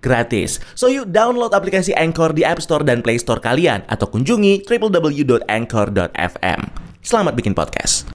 gratis. 0.00 0.58
So 0.74 0.88
yuk 0.90 1.12
download 1.12 1.54
aplikasi 1.54 1.94
Anchor 1.96 2.32
di 2.34 2.42
App 2.42 2.60
Store 2.60 2.82
dan 2.82 3.00
Play 3.04 3.20
Store 3.20 3.40
kalian 3.40 3.84
atau 3.86 4.10
kunjungi 4.10 4.66
www.anchor.fm. 4.66 6.60
Selamat 7.06 7.32
bikin 7.38 7.54
podcast. 7.54 8.10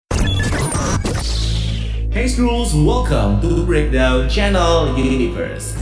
Hey 2.11 2.27
Scrolls, 2.27 2.75
welcome 2.75 3.39
to 3.39 3.63
Breakdown 3.63 4.27
Channel 4.27 4.99
Universe. 4.99 5.79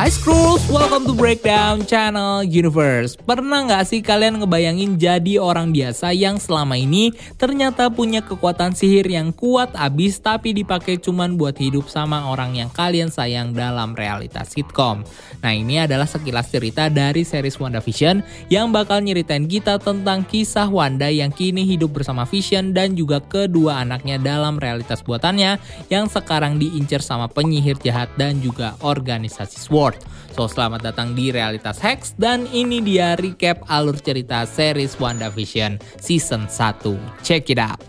Hi 0.00 0.08
Scrolls, 0.08 0.64
welcome 0.72 1.04
to 1.04 1.12
Breakdown 1.12 1.84
Channel 1.84 2.40
Universe. 2.40 3.20
Pernah 3.20 3.68
nggak 3.68 3.84
sih 3.84 4.00
kalian 4.00 4.40
ngebayangin 4.40 4.96
jadi 4.96 5.36
orang 5.36 5.76
biasa 5.76 6.16
yang 6.16 6.40
selama 6.40 6.72
ini 6.80 7.12
ternyata 7.36 7.92
punya 7.92 8.24
kekuatan 8.24 8.72
sihir 8.72 9.04
yang 9.04 9.28
kuat 9.28 9.68
abis 9.76 10.16
tapi 10.16 10.56
dipakai 10.56 10.96
cuman 10.96 11.36
buat 11.36 11.52
hidup 11.60 11.92
sama 11.92 12.32
orang 12.32 12.56
yang 12.56 12.72
kalian 12.72 13.12
sayang 13.12 13.52
dalam 13.52 13.92
realitas 13.92 14.56
sitcom. 14.56 15.04
Nah 15.44 15.52
ini 15.52 15.84
adalah 15.84 16.08
sekilas 16.08 16.48
cerita 16.48 16.88
dari 16.88 17.20
series 17.20 17.60
WandaVision 17.60 18.24
yang 18.48 18.72
bakal 18.72 19.04
nyeritain 19.04 19.44
kita 19.44 19.76
tentang 19.76 20.24
kisah 20.24 20.72
Wanda 20.72 21.12
yang 21.12 21.28
kini 21.28 21.68
hidup 21.68 21.92
bersama 21.92 22.24
Vision 22.24 22.72
dan 22.72 22.96
juga 22.96 23.20
kedua 23.20 23.84
anaknya 23.84 24.16
dalam 24.16 24.56
realitas 24.56 25.04
buatannya 25.04 25.60
yang 25.92 26.08
sekarang 26.08 26.56
diincar 26.56 27.04
sama 27.04 27.28
penyihir 27.28 27.76
jahat 27.84 28.08
dan 28.16 28.40
juga 28.40 28.80
organisasi 28.80 29.60
SWORD. 29.60 29.89
So 30.34 30.46
selamat 30.46 30.92
datang 30.92 31.12
di 31.12 31.34
Realitas 31.34 31.82
Hex 31.82 32.14
dan 32.16 32.46
ini 32.50 32.80
dia 32.80 33.18
recap 33.18 33.66
alur 33.66 33.98
cerita 33.98 34.46
series 34.46 34.96
WandaVision 34.96 35.78
season 35.98 36.46
1. 36.48 37.26
Check 37.26 37.50
it 37.50 37.60
out. 37.60 37.82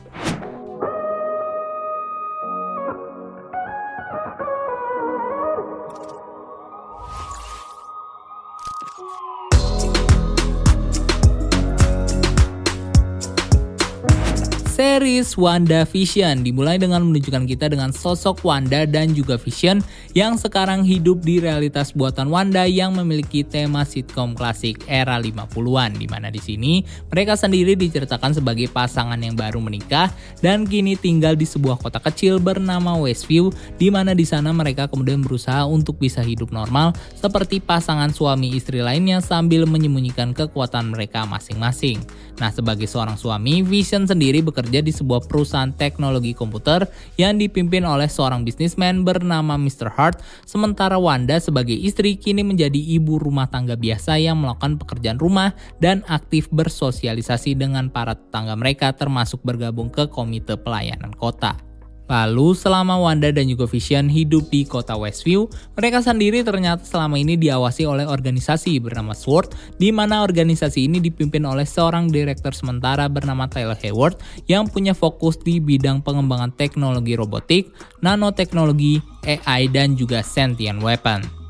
Series 14.81 15.37
WandaVision 15.37 16.41
dimulai 16.41 16.81
dengan 16.81 17.05
menunjukkan 17.05 17.45
kita 17.45 17.69
dengan 17.69 17.93
sosok 17.93 18.41
Wanda 18.41 18.89
dan 18.89 19.13
juga 19.13 19.37
Vision 19.37 19.77
yang 20.17 20.41
sekarang 20.41 20.81
hidup 20.81 21.21
di 21.21 21.37
realitas 21.37 21.93
buatan 21.93 22.33
Wanda 22.33 22.65
yang 22.65 22.97
memiliki 22.97 23.45
tema 23.45 23.85
sitcom 23.85 24.33
klasik 24.33 24.81
era 24.89 25.21
50-an 25.21 26.01
di 26.01 26.09
mana 26.09 26.33
di 26.33 26.41
sini 26.41 26.81
mereka 27.13 27.37
sendiri 27.37 27.77
diceritakan 27.77 28.33
sebagai 28.33 28.73
pasangan 28.73 29.21
yang 29.21 29.37
baru 29.37 29.61
menikah 29.61 30.09
dan 30.41 30.65
kini 30.65 30.97
tinggal 30.97 31.37
di 31.37 31.45
sebuah 31.45 31.77
kota 31.77 32.01
kecil 32.01 32.41
bernama 32.41 32.97
Westview 32.97 33.53
di 33.77 33.93
mana 33.93 34.17
di 34.17 34.25
sana 34.25 34.49
mereka 34.49 34.89
kemudian 34.89 35.21
berusaha 35.21 35.61
untuk 35.69 36.01
bisa 36.01 36.25
hidup 36.25 36.49
normal 36.49 36.97
seperti 37.13 37.61
pasangan 37.61 38.09
suami 38.09 38.57
istri 38.57 38.81
lainnya 38.81 39.21
sambil 39.21 39.69
menyembunyikan 39.69 40.33
kekuatan 40.33 40.89
mereka 40.89 41.21
masing-masing. 41.29 42.01
Nah, 42.37 42.53
sebagai 42.53 42.85
seorang 42.85 43.17
suami, 43.19 43.65
Vision 43.65 44.05
sendiri 44.05 44.39
bekerja 44.45 44.79
di 44.79 44.93
sebuah 44.93 45.25
perusahaan 45.25 45.73
teknologi 45.73 46.31
komputer 46.31 46.85
yang 47.17 47.35
dipimpin 47.41 47.83
oleh 47.83 48.07
seorang 48.07 48.45
bisnismen 48.45 49.01
bernama 49.01 49.57
Mr. 49.57 49.89
Hart, 49.91 50.21
sementara 50.45 51.01
Wanda 51.01 51.41
sebagai 51.41 51.75
istri 51.75 52.15
kini 52.15 52.45
menjadi 52.45 52.77
ibu 52.77 53.17
rumah 53.17 53.49
tangga 53.49 53.75
biasa 53.75 54.21
yang 54.21 54.39
melakukan 54.39 54.77
pekerjaan 54.77 55.19
rumah 55.19 55.57
dan 55.81 56.05
aktif 56.07 56.47
bersosialisasi 56.53 57.57
dengan 57.57 57.89
para 57.89 58.15
tetangga 58.15 58.53
mereka 58.53 58.93
termasuk 58.93 59.41
bergabung 59.41 59.89
ke 59.89 60.07
komite 60.07 60.55
pelayanan 60.59 61.13
kota. 61.17 61.70
Lalu 62.07 62.55
selama 62.55 62.99
Wanda 62.99 63.29
dan 63.29 63.47
juga 63.47 63.67
Vision 63.67 64.07
hidup 64.07 64.47
di 64.53 64.63
kota 64.63 64.95
Westview, 64.95 65.49
mereka 65.75 66.03
sendiri 66.03 66.43
ternyata 66.45 66.83
selama 66.83 67.19
ini 67.19 67.35
diawasi 67.35 67.87
oleh 67.87 68.05
organisasi 68.07 68.79
bernama 68.79 69.15
SWORD, 69.15 69.53
di 69.79 69.89
mana 69.89 70.23
organisasi 70.23 70.85
ini 70.85 70.99
dipimpin 70.99 71.43
oleh 71.47 71.67
seorang 71.67 72.11
direktur 72.11 72.51
sementara 72.51 73.07
bernama 73.07 73.47
Tyler 73.47 73.79
Hayward 73.79 74.19
yang 74.47 74.67
punya 74.67 74.91
fokus 74.95 75.39
di 75.39 75.59
bidang 75.59 76.03
pengembangan 76.03 76.51
teknologi 76.55 77.15
robotik, 77.15 77.71
nanoteknologi, 78.03 78.99
AI, 79.27 79.71
dan 79.71 79.95
juga 79.95 80.19
sentient 80.23 80.83
weapon 80.83 81.40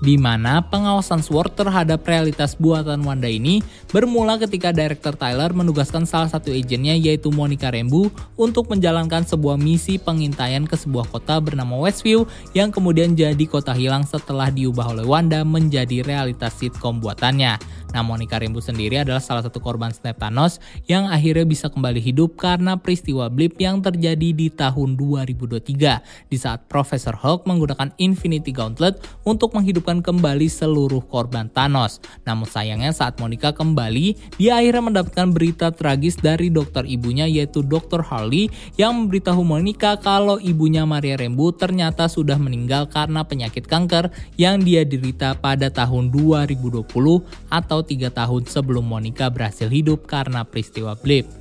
di 0.00 0.16
mana 0.16 0.64
pengawasan 0.64 1.20
SWORD 1.20 1.60
terhadap 1.60 2.00
realitas 2.08 2.56
buatan 2.56 3.04
Wanda 3.04 3.28
ini 3.28 3.60
bermula 3.92 4.40
ketika 4.40 4.72
Director 4.72 5.12
Tyler 5.14 5.52
menugaskan 5.52 6.08
salah 6.08 6.32
satu 6.32 6.48
agennya 6.50 6.96
yaitu 6.96 7.28
Monica 7.28 7.68
Rambeau 7.68 8.08
untuk 8.34 8.72
menjalankan 8.72 9.28
sebuah 9.28 9.60
misi 9.60 10.00
pengintaian 10.00 10.64
ke 10.64 10.74
sebuah 10.74 11.08
kota 11.12 11.36
bernama 11.38 11.76
Westview 11.78 12.24
yang 12.56 12.72
kemudian 12.72 13.12
jadi 13.12 13.44
kota 13.44 13.76
hilang 13.76 14.08
setelah 14.08 14.48
diubah 14.48 14.96
oleh 14.96 15.04
Wanda 15.04 15.44
menjadi 15.44 16.00
realitas 16.00 16.56
sitcom 16.56 16.98
buatannya. 16.98 17.60
Nah, 17.90 18.06
Monica 18.06 18.38
Rambeau 18.38 18.62
sendiri 18.62 19.02
adalah 19.02 19.18
salah 19.18 19.42
satu 19.42 19.58
korban 19.58 19.90
snap 19.90 20.18
Thanos 20.22 20.62
yang 20.86 21.10
akhirnya 21.10 21.42
bisa 21.42 21.66
kembali 21.66 21.98
hidup 21.98 22.38
karena 22.38 22.78
peristiwa 22.78 23.26
blip 23.26 23.58
yang 23.58 23.82
terjadi 23.82 24.30
di 24.30 24.46
tahun 24.50 24.94
2023 24.94 26.30
di 26.30 26.36
saat 26.38 26.70
Profesor 26.70 27.18
Hulk 27.18 27.50
menggunakan 27.50 27.90
Infinity 27.98 28.54
Gauntlet 28.54 29.02
untuk 29.26 29.58
menghidupkan 29.58 30.02
kembali 30.06 30.46
seluruh 30.46 31.02
korban 31.10 31.50
Thanos. 31.50 31.98
Namun 32.22 32.46
sayangnya 32.46 32.94
saat 32.94 33.18
Monica 33.18 33.50
kembali, 33.50 34.38
dia 34.38 34.62
akhirnya 34.62 34.82
mendapatkan 34.86 35.28
berita 35.34 35.74
tragis 35.74 36.14
dari 36.18 36.52
dokter 36.52 36.86
ibunya 36.86 37.26
yaitu 37.26 37.66
Dr. 37.66 38.06
Harley 38.06 38.52
yang 38.78 38.94
memberitahu 38.94 39.42
Monica 39.42 39.98
kalau 39.98 40.38
ibunya 40.38 40.86
Maria 40.86 41.18
Rambeau 41.18 41.50
ternyata 41.50 42.06
sudah 42.06 42.38
meninggal 42.38 42.86
karena 42.86 43.26
penyakit 43.26 43.66
kanker 43.66 44.14
yang 44.38 44.62
dia 44.62 44.86
derita 44.86 45.34
pada 45.36 45.72
tahun 45.72 46.12
2020 46.14 46.86
atau 47.50 47.79
tiga 47.82 48.12
tahun 48.12 48.46
sebelum 48.46 48.84
Monica 48.84 49.32
berhasil 49.32 49.66
hidup 49.66 50.04
karena 50.04 50.44
peristiwa 50.44 50.94
blip. 50.98 51.39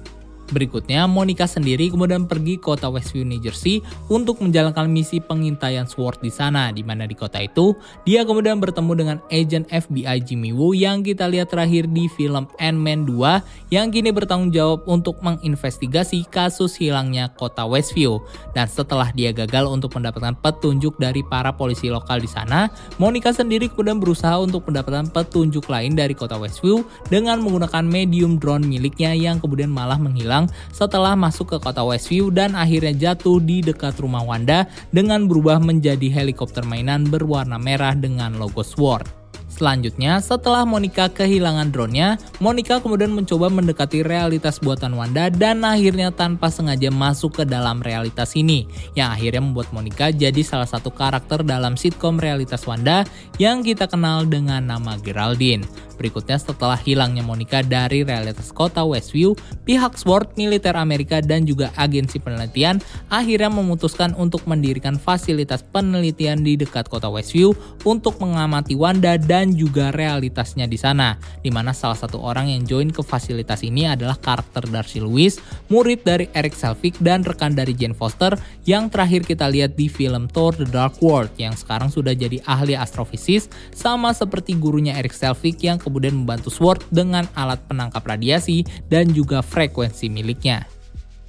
Berikutnya, 0.50 1.06
Monica 1.06 1.46
sendiri 1.46 1.94
kemudian 1.94 2.26
pergi 2.26 2.58
ke 2.58 2.70
kota 2.70 2.90
Westview, 2.90 3.26
New 3.26 3.42
Jersey 3.42 3.82
untuk 4.14 4.42
menjalankan 4.46 4.86
misi 4.86 5.18
pengintaian 5.18 5.90
SWORD 5.90 6.22
di 6.22 6.30
sana, 6.30 6.70
di 6.70 6.86
mana 6.86 7.10
di 7.10 7.18
kota 7.18 7.42
itu, 7.42 7.74
dia 8.06 8.22
kemudian 8.22 8.62
bertemu 8.62 8.92
dengan 8.94 9.18
agent 9.34 9.66
FBI 9.74 10.22
Jimmy 10.22 10.54
Woo 10.54 10.78
yang 10.78 11.02
kita 11.02 11.26
lihat 11.26 11.50
terakhir 11.50 11.90
di 11.90 12.06
film 12.14 12.46
Ant-Man 12.62 13.10
2 13.10 13.74
yang 13.74 13.90
kini 13.90 14.14
bertanggung 14.14 14.54
jawab 14.54 14.86
untuk 14.86 15.18
menginvestigasi 15.26 16.30
kasus 16.30 16.78
hilangnya 16.78 17.34
kota 17.34 17.66
Westview. 17.66 18.22
Dan 18.54 18.70
setelah 18.70 19.10
dia 19.14 19.34
gagal 19.34 19.66
untuk 19.66 19.98
mendapatkan 19.98 20.38
petunjuk 20.38 20.98
dari 21.02 21.26
para 21.26 21.50
polisi 21.54 21.90
lokal 21.90 22.22
di 22.22 22.30
sana, 22.30 22.70
Monica 23.02 23.34
sendiri 23.34 23.70
kemudian 23.70 23.98
berusaha 23.98 24.38
untuk 24.38 24.70
mendapatkan 24.70 25.10
petunjuk 25.10 25.66
lain 25.66 25.98
dari 25.98 26.14
kota 26.14 26.38
Westview 26.38 26.86
dengan 27.10 27.42
menggunakan 27.42 27.82
medium 27.82 28.38
drone 28.38 28.66
miliknya 28.66 29.18
yang 29.18 29.42
kemudian 29.42 29.74
malah 29.74 29.98
menghilang 29.98 30.39
setelah 30.72 31.18
masuk 31.18 31.52
ke 31.52 31.58
kota 31.60 31.84
Westview 31.84 32.32
dan 32.32 32.56
akhirnya 32.56 33.12
jatuh 33.12 33.42
di 33.44 33.60
dekat 33.60 34.00
rumah 34.00 34.24
Wanda 34.24 34.70
dengan 34.94 35.28
berubah 35.28 35.60
menjadi 35.60 36.08
helikopter 36.08 36.64
mainan 36.64 37.10
berwarna 37.10 37.60
merah 37.60 37.98
dengan 37.98 38.38
logo 38.40 38.64
SWORD. 38.64 39.19
Selanjutnya, 39.60 40.24
setelah 40.24 40.64
Monica 40.64 41.12
kehilangan 41.12 41.76
drone-nya, 41.76 42.16
Monica 42.40 42.80
kemudian 42.80 43.12
mencoba 43.12 43.52
mendekati 43.52 44.08
realitas 44.08 44.56
buatan 44.56 44.96
Wanda 44.96 45.28
dan 45.28 45.68
akhirnya 45.68 46.16
tanpa 46.16 46.48
sengaja 46.48 46.88
masuk 46.88 47.36
ke 47.36 47.44
dalam 47.44 47.84
realitas 47.84 48.40
ini, 48.40 48.64
yang 48.96 49.12
akhirnya 49.12 49.44
membuat 49.44 49.68
Monica 49.76 50.16
jadi 50.16 50.40
salah 50.48 50.64
satu 50.64 50.96
karakter 50.96 51.44
dalam 51.44 51.76
sitcom 51.76 52.24
realitas 52.24 52.64
Wanda 52.64 53.04
yang 53.36 53.60
kita 53.60 53.92
kenal 53.92 54.24
dengan 54.24 54.64
nama 54.64 54.96
Geraldine. 55.04 55.68
Berikutnya 56.00 56.40
setelah 56.40 56.80
hilangnya 56.80 57.20
Monica 57.20 57.60
dari 57.60 58.08
realitas 58.08 58.56
kota 58.56 58.88
Westview, 58.88 59.36
pihak 59.68 60.00
SWORD, 60.00 60.40
militer 60.40 60.80
Amerika 60.80 61.20
dan 61.20 61.44
juga 61.44 61.76
agensi 61.76 62.24
penelitian 62.24 62.80
akhirnya 63.12 63.52
memutuskan 63.52 64.16
untuk 64.16 64.48
mendirikan 64.48 64.96
fasilitas 64.96 65.60
penelitian 65.60 66.40
di 66.40 66.56
dekat 66.56 66.88
kota 66.88 67.12
Westview 67.12 67.52
untuk 67.84 68.16
mengamati 68.24 68.80
Wanda 68.80 69.20
dan 69.20 69.49
juga 69.54 69.94
realitasnya 69.94 70.66
di 70.66 70.76
sana. 70.76 71.18
Di 71.42 71.54
mana 71.54 71.72
salah 71.72 71.98
satu 71.98 72.22
orang 72.22 72.50
yang 72.50 72.66
join 72.66 72.90
ke 72.90 73.06
fasilitas 73.06 73.62
ini 73.62 73.86
adalah 73.86 74.18
karakter 74.18 74.66
Darcy 74.68 75.02
Lewis, 75.02 75.38
murid 75.70 76.02
dari 76.02 76.28
Eric 76.34 76.58
Selvig 76.58 76.98
dan 77.00 77.22
rekan 77.22 77.54
dari 77.54 77.78
Jane 77.78 77.94
Foster 77.94 78.34
yang 78.66 78.90
terakhir 78.90 79.26
kita 79.26 79.46
lihat 79.48 79.78
di 79.78 79.90
film 79.90 80.26
Thor 80.30 80.58
The 80.58 80.68
Dark 80.70 80.98
World 81.00 81.34
yang 81.38 81.54
sekarang 81.54 81.94
sudah 81.94 82.18
jadi 82.18 82.42
ahli 82.46 82.74
astrofisis 82.74 83.50
sama 83.76 84.14
seperti 84.16 84.58
gurunya 84.58 84.98
Eric 84.98 85.14
Selvig 85.14 85.62
yang 85.62 85.78
kemudian 85.78 86.18
membantu 86.18 86.50
Sword 86.50 86.86
dengan 86.90 87.30
alat 87.38 87.62
penangkap 87.70 88.02
radiasi 88.02 88.66
dan 88.90 89.12
juga 89.14 89.46
frekuensi 89.46 90.10
miliknya 90.10 90.79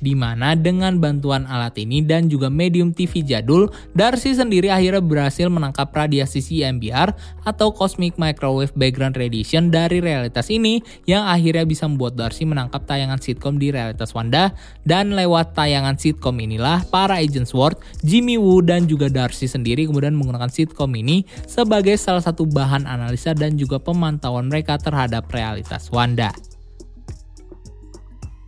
di 0.00 0.16
mana 0.16 0.56
dengan 0.56 0.98
bantuan 0.98 1.46
alat 1.46 1.76
ini 1.78 2.02
dan 2.04 2.26
juga 2.26 2.48
medium 2.48 2.90
TV 2.90 3.22
jadul, 3.24 3.68
Darcy 3.92 4.34
sendiri 4.34 4.72
akhirnya 4.72 5.04
berhasil 5.04 5.46
menangkap 5.46 5.92
radiasi 5.92 6.40
CMBR 6.40 7.14
atau 7.44 7.70
Cosmic 7.70 8.16
Microwave 8.16 8.72
Background 8.74 9.14
Radiation 9.16 9.68
dari 9.68 10.00
realitas 10.02 10.48
ini 10.48 10.80
yang 11.04 11.24
akhirnya 11.28 11.62
bisa 11.68 11.86
membuat 11.86 12.16
Darcy 12.16 12.48
menangkap 12.48 12.82
tayangan 12.88 13.20
sitcom 13.20 13.60
di 13.60 13.70
realitas 13.70 14.10
Wanda 14.16 14.56
dan 14.82 15.14
lewat 15.14 15.54
tayangan 15.54 16.00
sitcom 16.00 16.36
inilah 16.40 16.82
para 16.88 17.20
agent 17.20 17.46
SWORD, 17.46 17.78
Jimmy 18.02 18.40
Woo 18.40 18.64
dan 18.64 18.88
juga 18.88 19.06
Darcy 19.06 19.46
sendiri 19.46 19.86
kemudian 19.86 20.16
menggunakan 20.16 20.50
sitcom 20.50 20.90
ini 20.96 21.22
sebagai 21.46 21.94
salah 22.00 22.24
satu 22.24 22.48
bahan 22.48 22.88
analisa 22.88 23.36
dan 23.36 23.54
juga 23.54 23.78
pemantauan 23.78 24.48
mereka 24.48 24.80
terhadap 24.80 25.28
realitas 25.30 25.92
Wanda. 25.92 26.49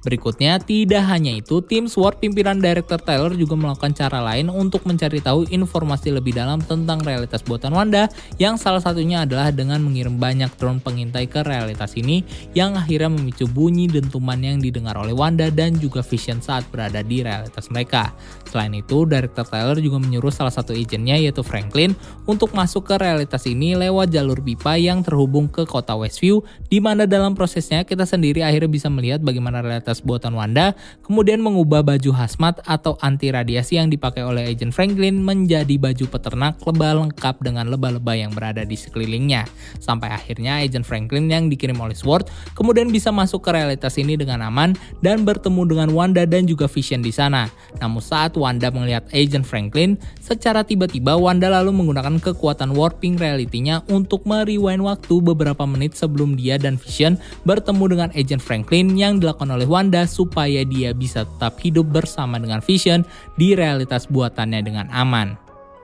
Berikutnya, 0.02 0.58
tidak 0.58 1.06
hanya 1.06 1.30
itu, 1.30 1.62
tim 1.62 1.86
SWORD 1.86 2.18
pimpinan 2.18 2.58
Director 2.58 2.98
Taylor 2.98 3.38
juga 3.38 3.54
melakukan 3.54 3.94
cara 3.94 4.18
lain 4.18 4.50
untuk 4.50 4.82
mencari 4.82 5.22
tahu 5.22 5.46
informasi 5.46 6.10
lebih 6.10 6.34
dalam 6.34 6.58
tentang 6.58 6.98
realitas 7.06 7.38
buatan 7.46 7.70
Wanda 7.70 8.10
yang 8.34 8.58
salah 8.58 8.82
satunya 8.82 9.22
adalah 9.22 9.54
dengan 9.54 9.78
mengirim 9.78 10.18
banyak 10.18 10.50
drone 10.58 10.82
pengintai 10.82 11.30
ke 11.30 11.46
realitas 11.46 11.94
ini 11.94 12.26
yang 12.50 12.74
akhirnya 12.74 13.14
memicu 13.14 13.46
bunyi 13.46 13.86
dentuman 13.86 14.42
yang 14.42 14.58
didengar 14.58 14.98
oleh 14.98 15.14
Wanda 15.14 15.54
dan 15.54 15.78
juga 15.78 16.02
Vision 16.02 16.42
saat 16.42 16.66
berada 16.74 16.98
di 17.06 17.22
realitas 17.22 17.70
mereka. 17.70 18.10
Selain 18.50 18.74
itu, 18.74 19.06
Director 19.06 19.46
Taylor 19.46 19.78
juga 19.78 20.02
menyuruh 20.02 20.34
salah 20.34 20.50
satu 20.50 20.74
agennya 20.74 21.14
yaitu 21.14 21.46
Franklin 21.46 21.94
untuk 22.26 22.50
masuk 22.58 22.90
ke 22.90 22.98
realitas 22.98 23.46
ini 23.46 23.78
lewat 23.78 24.10
jalur 24.10 24.42
pipa 24.42 24.74
yang 24.74 25.06
terhubung 25.06 25.46
ke 25.46 25.62
kota 25.62 25.94
Westview 25.94 26.42
di 26.66 26.82
mana 26.82 27.06
dalam 27.06 27.38
prosesnya 27.38 27.86
kita 27.86 28.02
sendiri 28.02 28.42
akhirnya 28.42 28.70
bisa 28.72 28.88
melihat 28.90 29.22
bagaimana 29.22 29.62
realitas 29.62 29.91
atas 29.92 30.00
buatan 30.00 30.32
Wanda, 30.32 30.72
kemudian 31.04 31.44
mengubah 31.44 31.84
baju 31.84 32.16
hazmat 32.16 32.64
atau 32.64 32.96
anti 33.04 33.28
radiasi 33.28 33.76
yang 33.76 33.92
dipakai 33.92 34.24
oleh 34.24 34.48
Agent 34.48 34.72
Franklin 34.72 35.20
menjadi 35.20 35.76
baju 35.76 36.08
peternak 36.08 36.56
lebah 36.64 36.96
lengkap 36.96 37.44
dengan 37.44 37.68
lebah-lebah 37.68 38.16
yang 38.16 38.32
berada 38.32 38.64
di 38.64 38.72
sekelilingnya. 38.72 39.44
Sampai 39.76 40.08
akhirnya 40.08 40.64
Agent 40.64 40.88
Franklin 40.88 41.28
yang 41.28 41.52
dikirim 41.52 41.76
oleh 41.76 41.92
Sword 41.92 42.32
kemudian 42.56 42.88
bisa 42.88 43.12
masuk 43.12 43.44
ke 43.44 43.52
realitas 43.52 44.00
ini 44.00 44.16
dengan 44.16 44.40
aman 44.48 44.72
dan 45.04 45.28
bertemu 45.28 45.68
dengan 45.68 45.88
Wanda 45.92 46.24
dan 46.24 46.48
juga 46.48 46.64
Vision 46.64 47.04
di 47.04 47.12
sana. 47.12 47.52
Namun 47.76 48.00
saat 48.00 48.32
Wanda 48.40 48.72
melihat 48.72 49.04
Agent 49.12 49.44
Franklin, 49.44 50.00
secara 50.24 50.64
tiba-tiba 50.64 51.20
Wanda 51.20 51.52
lalu 51.52 51.76
menggunakan 51.76 52.16
kekuatan 52.22 52.72
warping 52.72 53.20
reality-nya 53.20 53.84
untuk 53.92 54.24
merewind 54.24 54.80
waktu 54.80 55.20
beberapa 55.20 55.68
menit 55.68 55.92
sebelum 55.98 56.40
dia 56.40 56.56
dan 56.56 56.80
Vision 56.80 57.20
bertemu 57.44 57.84
dengan 57.92 58.08
Agent 58.14 58.40
Franklin 58.40 58.94
yang 58.94 59.18
dilakukan 59.18 59.50
oleh 59.50 59.66
Wanda 59.66 59.81
Wanda 59.82 60.06
supaya 60.06 60.62
dia 60.62 60.94
bisa 60.94 61.26
tetap 61.26 61.58
hidup 61.58 61.90
bersama 61.90 62.38
dengan 62.38 62.62
Vision 62.62 63.02
di 63.34 63.58
realitas 63.58 64.06
buatannya 64.06 64.62
dengan 64.62 64.86
aman. 64.94 65.34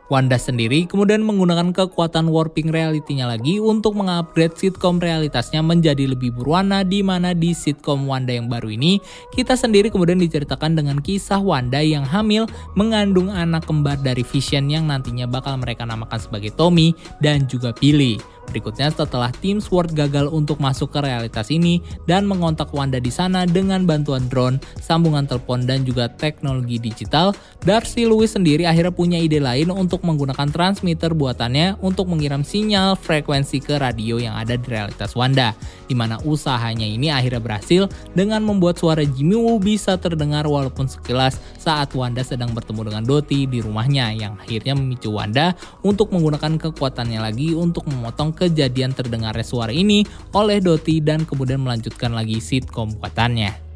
Wanda 0.06 0.38
sendiri 0.38 0.86
kemudian 0.86 1.26
menggunakan 1.26 1.74
kekuatan 1.74 2.30
warping 2.30 2.70
reality-nya 2.70 3.26
lagi 3.26 3.58
untuk 3.58 3.98
mengupgrade 3.98 4.54
sitcom 4.54 5.02
realitasnya 5.02 5.66
menjadi 5.66 6.14
lebih 6.14 6.30
berwarna 6.30 6.86
di 6.86 7.02
mana 7.02 7.34
di 7.34 7.50
sitcom 7.50 8.06
Wanda 8.06 8.38
yang 8.38 8.46
baru 8.46 8.70
ini 8.70 9.02
kita 9.34 9.58
sendiri 9.58 9.90
kemudian 9.90 10.22
diceritakan 10.22 10.78
dengan 10.78 11.02
kisah 11.02 11.42
Wanda 11.42 11.82
yang 11.82 12.06
hamil 12.06 12.46
mengandung 12.78 13.34
anak 13.34 13.66
kembar 13.66 13.98
dari 13.98 14.22
Vision 14.22 14.70
yang 14.70 14.86
nantinya 14.86 15.26
bakal 15.26 15.58
mereka 15.58 15.82
namakan 15.82 16.22
sebagai 16.22 16.54
Tommy 16.54 16.94
dan 17.18 17.50
juga 17.50 17.74
Billy. 17.74 18.37
Berikutnya 18.48 18.88
setelah 18.88 19.28
tim 19.30 19.60
SWORD 19.60 19.92
gagal 19.92 20.26
untuk 20.32 20.56
masuk 20.58 20.92
ke 20.92 21.04
realitas 21.04 21.52
ini 21.52 21.84
dan 22.08 22.24
mengontak 22.24 22.72
Wanda 22.72 22.96
di 22.96 23.12
sana 23.12 23.44
dengan 23.44 23.84
bantuan 23.84 24.24
drone, 24.28 24.56
sambungan 24.80 25.28
telepon 25.28 25.68
dan 25.68 25.84
juga 25.84 26.08
teknologi 26.08 26.80
digital, 26.80 27.36
Darcy 27.64 28.08
Lewis 28.08 28.32
sendiri 28.32 28.64
akhirnya 28.64 28.94
punya 28.94 29.18
ide 29.20 29.42
lain 29.42 29.68
untuk 29.68 30.00
menggunakan 30.06 30.48
transmitter 30.48 31.12
buatannya 31.12 31.76
untuk 31.84 32.08
mengirim 32.08 32.40
sinyal 32.40 32.96
frekuensi 32.96 33.60
ke 33.60 33.76
radio 33.76 34.16
yang 34.16 34.38
ada 34.38 34.56
di 34.56 34.64
realitas 34.64 35.12
Wanda, 35.12 35.52
di 35.84 35.92
mana 35.92 36.16
usahanya 36.24 36.88
ini 36.88 37.12
akhirnya 37.12 37.42
berhasil 37.42 37.92
dengan 38.16 38.40
membuat 38.40 38.80
suara 38.80 39.04
Jimmy 39.04 39.36
Woo 39.36 39.60
bisa 39.60 40.00
terdengar 40.00 40.48
walaupun 40.48 40.88
sekilas 40.88 41.36
saat 41.58 41.92
Wanda 41.92 42.24
sedang 42.24 42.54
bertemu 42.56 42.94
dengan 42.94 43.02
Dottie 43.04 43.44
di 43.44 43.58
rumahnya 43.60 44.14
yang 44.14 44.40
akhirnya 44.40 44.72
memicu 44.78 45.12
Wanda 45.12 45.52
untuk 45.82 46.14
menggunakan 46.14 46.56
kekuatannya 46.56 47.20
lagi 47.20 47.52
untuk 47.52 47.84
memotong 47.90 48.37
kejadian 48.38 48.94
terdengarnya 48.94 49.42
suara 49.42 49.74
ini 49.74 50.06
oleh 50.32 50.62
Doti 50.62 51.02
dan 51.02 51.26
kemudian 51.26 51.58
melanjutkan 51.58 52.14
lagi 52.14 52.38
sitkom 52.38 52.94
buatannya. 53.02 53.67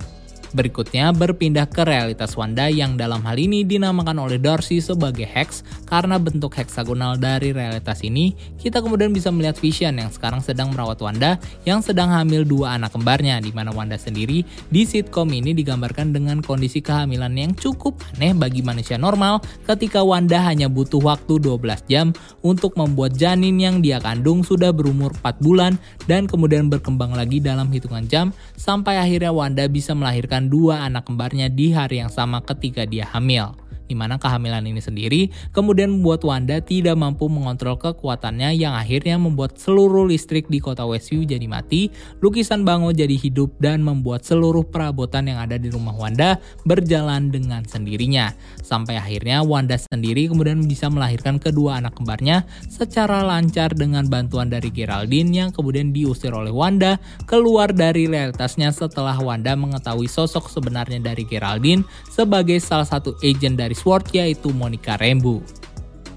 Berikutnya 0.52 1.16
berpindah 1.16 1.64
ke 1.64 1.80
realitas 1.80 2.36
Wanda 2.36 2.68
yang 2.68 3.00
dalam 3.00 3.24
hal 3.24 3.40
ini 3.40 3.64
dinamakan 3.64 4.20
oleh 4.20 4.36
Darcy 4.36 4.84
sebagai 4.84 5.24
Hex 5.24 5.64
karena 5.88 6.20
bentuk 6.20 6.52
heksagonal 6.52 7.16
dari 7.16 7.56
realitas 7.56 8.04
ini 8.04 8.36
kita 8.60 8.84
kemudian 8.84 9.16
bisa 9.16 9.32
melihat 9.32 9.56
Vision 9.56 9.96
yang 9.96 10.12
sekarang 10.12 10.44
sedang 10.44 10.68
merawat 10.76 11.00
Wanda 11.00 11.40
yang 11.64 11.80
sedang 11.80 12.12
hamil 12.12 12.44
dua 12.44 12.76
anak 12.76 12.92
kembarnya 12.92 13.40
di 13.40 13.48
mana 13.48 13.72
Wanda 13.72 13.96
sendiri 13.96 14.44
di 14.68 14.82
sitcom 14.84 15.32
ini 15.32 15.56
digambarkan 15.56 16.12
dengan 16.12 16.44
kondisi 16.44 16.84
kehamilan 16.84 17.32
yang 17.32 17.56
cukup 17.56 17.96
aneh 18.12 18.36
bagi 18.36 18.60
manusia 18.60 19.00
normal 19.00 19.40
ketika 19.64 20.04
Wanda 20.04 20.36
hanya 20.44 20.68
butuh 20.68 21.00
waktu 21.00 21.40
12 21.40 21.88
jam 21.88 22.12
untuk 22.44 22.76
membuat 22.76 23.16
janin 23.16 23.56
yang 23.56 23.80
dia 23.80 24.04
kandung 24.04 24.44
sudah 24.44 24.68
berumur 24.68 25.16
4 25.16 25.40
bulan 25.40 25.80
dan 26.04 26.28
kemudian 26.28 26.68
berkembang 26.68 27.16
lagi 27.16 27.40
dalam 27.40 27.72
hitungan 27.72 28.04
jam 28.04 28.36
sampai 28.60 29.00
akhirnya 29.00 29.32
Wanda 29.32 29.64
bisa 29.64 29.96
melahirkan 29.96 30.41
dua 30.48 30.86
anak 30.88 31.06
kembarnya 31.10 31.46
di 31.52 31.70
hari 31.74 32.00
yang 32.00 32.10
sama 32.10 32.42
ketika 32.42 32.88
dia 32.88 33.06
hamil 33.06 33.54
di 33.92 33.94
mana 33.94 34.16
kehamilan 34.16 34.64
ini 34.64 34.80
sendiri 34.80 35.28
kemudian 35.52 35.92
membuat 35.92 36.24
Wanda 36.24 36.64
tidak 36.64 36.96
mampu 36.96 37.28
mengontrol 37.28 37.76
kekuatannya 37.76 38.56
yang 38.56 38.72
akhirnya 38.72 39.20
membuat 39.20 39.60
seluruh 39.60 40.08
listrik 40.08 40.48
di 40.48 40.64
kota 40.64 40.88
Westview 40.88 41.28
jadi 41.28 41.44
mati, 41.44 41.92
lukisan 42.24 42.64
Bango 42.64 42.88
jadi 42.94 43.12
hidup 43.12 43.60
dan 43.60 43.84
membuat 43.84 44.24
seluruh 44.24 44.64
perabotan 44.64 45.28
yang 45.28 45.42
ada 45.42 45.60
di 45.60 45.68
rumah 45.68 45.92
Wanda 45.92 46.40
berjalan 46.64 47.28
dengan 47.28 47.66
sendirinya. 47.68 48.32
Sampai 48.64 48.96
akhirnya 48.96 49.44
Wanda 49.44 49.76
sendiri 49.76 50.30
kemudian 50.32 50.64
bisa 50.64 50.88
melahirkan 50.88 51.36
kedua 51.36 51.82
anak 51.82 51.98
kembarnya 51.98 52.48
secara 52.70 53.20
lancar 53.26 53.74
dengan 53.76 54.08
bantuan 54.08 54.48
dari 54.48 54.72
Geraldine 54.72 55.28
yang 55.34 55.50
kemudian 55.52 55.92
diusir 55.92 56.32
oleh 56.32 56.54
Wanda 56.54 56.96
keluar 57.28 57.74
dari 57.74 58.08
realitasnya 58.08 58.70
setelah 58.72 59.18
Wanda 59.20 59.52
mengetahui 59.58 60.06
sosok 60.06 60.48
sebenarnya 60.48 61.02
dari 61.02 61.26
Geraldine 61.26 61.84
sebagai 62.08 62.62
salah 62.62 62.86
satu 62.86 63.18
agent 63.20 63.58
dari 63.58 63.74
Sword 63.82 64.14
yaitu 64.14 64.54
Monica 64.54 64.94
Rambeau. 64.94 65.42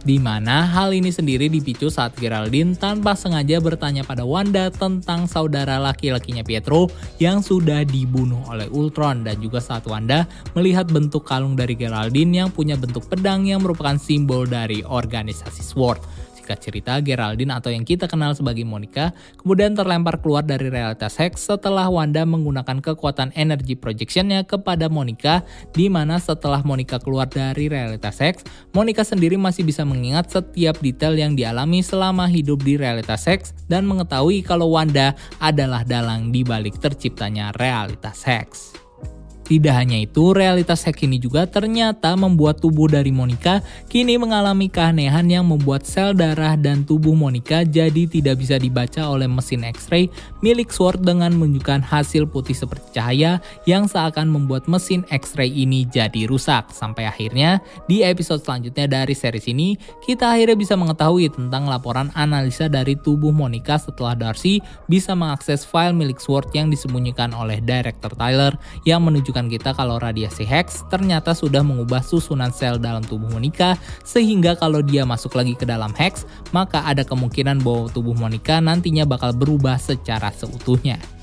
Di 0.05 0.21
mana 0.21 0.69
hal 0.69 0.93
ini 0.93 1.09
sendiri 1.09 1.49
dipicu 1.49 1.89
saat 1.89 2.13
Geraldine 2.21 2.77
tanpa 2.77 3.17
sengaja 3.17 3.57
bertanya 3.57 4.05
pada 4.05 4.21
Wanda 4.21 4.69
tentang 4.69 5.25
saudara 5.25 5.81
laki-lakinya 5.81 6.45
Pietro 6.45 6.93
yang 7.17 7.41
sudah 7.41 7.81
dibunuh 7.81 8.37
oleh 8.45 8.69
Ultron 8.69 9.25
dan 9.25 9.41
juga 9.41 9.57
saat 9.57 9.81
Wanda 9.89 10.29
melihat 10.53 10.85
bentuk 10.93 11.25
kalung 11.25 11.57
dari 11.57 11.73
Geraldine 11.73 12.45
yang 12.45 12.53
punya 12.53 12.77
bentuk 12.77 13.09
pedang 13.09 13.49
yang 13.49 13.65
merupakan 13.65 13.97
simbol 13.97 14.45
dari 14.45 14.85
organisasi 14.85 15.65
SWORD. 15.65 15.97
Singkat 16.45 16.61
cerita, 16.61 16.93
Geraldine 17.01 17.57
atau 17.57 17.73
yang 17.73 17.81
kita 17.81 18.05
kenal 18.05 18.37
sebagai 18.37 18.61
Monica 18.69 19.17
kemudian 19.41 19.73
terlempar 19.73 20.21
keluar 20.21 20.45
dari 20.45 20.69
realitas 20.69 21.17
Hex 21.17 21.41
setelah 21.41 21.89
Wanda 21.89 22.21
menggunakan 22.21 22.85
kekuatan 22.85 23.33
energi 23.33 23.73
projectionnya 23.73 24.45
kepada 24.45 24.85
Monica 24.85 25.41
di 25.73 25.89
mana 25.89 26.21
setelah 26.21 26.61
Monica 26.61 27.01
keluar 27.01 27.25
dari 27.25 27.65
realitas 27.65 28.21
Hex, 28.21 28.45
Monica 28.77 29.01
sendiri 29.01 29.41
masih 29.41 29.65
bisa 29.65 29.81
mengingat 29.89 30.29
setiap 30.29 30.77
detail 30.85 31.17
yang 31.17 31.33
dialami 31.33 31.81
selama 31.81 32.29
hidup 32.29 32.61
di 32.61 32.77
realitas 32.77 33.25
Hex 33.25 33.57
dan 33.65 33.89
mengetahui 33.89 34.45
kalau 34.45 34.69
Wanda 34.69 35.17
adalah 35.41 35.81
dalang 35.81 36.29
di 36.29 36.45
balik 36.45 36.77
terciptanya 36.77 37.57
realitas 37.57 38.21
Hex. 38.21 38.84
Tidak 39.45 39.69
hanya 39.69 40.01
itu, 40.01 40.33
realitas 40.33 40.81
hack 40.89 41.05
ini 41.05 41.21
juga 41.21 41.45
ternyata 41.45 42.17
membuat 42.17 42.57
tubuh 42.57 42.89
dari 42.89 43.13
Monica 43.13 43.61
kini 43.85 44.17
mengalami 44.17 44.73
keanehan 44.73 45.29
yang 45.29 45.45
membuat 45.45 45.85
sel 45.85 46.17
darah 46.17 46.57
dan 46.57 46.81
tubuh 46.81 47.13
Monica 47.13 47.61
jadi 47.61 48.09
tidak 48.09 48.41
bisa 48.41 48.57
dibaca 48.57 49.05
oleh 49.05 49.29
mesin 49.29 49.61
X-ray 49.61 50.09
milik 50.41 50.73
Sword 50.73 51.05
dengan 51.05 51.37
menunjukkan 51.37 51.85
hasil 51.85 52.25
putih 52.25 52.57
seperti 52.57 52.97
cahaya 52.97 53.37
yang 53.69 53.85
seakan 53.85 54.33
membuat 54.33 54.65
mesin 54.65 55.05
X-ray 55.13 55.53
ini 55.53 55.85
jadi 55.85 56.25
rusak. 56.25 56.73
Sampai 56.73 57.05
akhirnya 57.05 57.61
di 57.85 58.01
episode 58.01 58.41
selanjutnya 58.41 58.89
dari 58.89 59.13
series 59.13 59.45
ini, 59.45 59.77
kita 60.01 60.33
akhirnya 60.33 60.57
bisa 60.57 60.73
mengetahui 60.73 61.29
tentang 61.29 61.69
laporan 61.69 62.09
analisa 62.17 62.65
dari 62.65 62.97
tubuh 62.97 63.29
Monica 63.29 63.77
setelah 63.77 64.17
Darcy 64.17 64.57
bisa 64.89 65.13
mengakses 65.13 65.61
file 65.61 65.93
milik 65.93 66.17
Sword 66.17 66.49
yang 66.57 66.73
disembunyikan 66.73 67.29
oleh 67.35 67.61
Director 67.61 68.09
Tyler 68.17 68.57
yang 68.87 69.03
menunjukkan 69.03 69.34
menunjukkan 69.35 69.51
kita 69.51 69.75
kalau 69.75 69.99
radiasi 69.99 70.47
Hex 70.47 70.87
ternyata 70.87 71.35
sudah 71.35 71.59
mengubah 71.59 71.99
susunan 71.99 72.55
sel 72.55 72.79
dalam 72.79 73.03
tubuh 73.03 73.27
Monica 73.27 73.75
sehingga 74.07 74.55
kalau 74.55 74.79
dia 74.79 75.03
masuk 75.03 75.35
lagi 75.35 75.59
ke 75.59 75.67
dalam 75.67 75.91
Hex 75.91 76.23
maka 76.55 76.87
ada 76.87 77.03
kemungkinan 77.03 77.59
bahwa 77.59 77.91
tubuh 77.91 78.15
Monica 78.15 78.63
nantinya 78.63 79.03
bakal 79.03 79.35
berubah 79.35 79.75
secara 79.75 80.31
seutuhnya. 80.31 81.14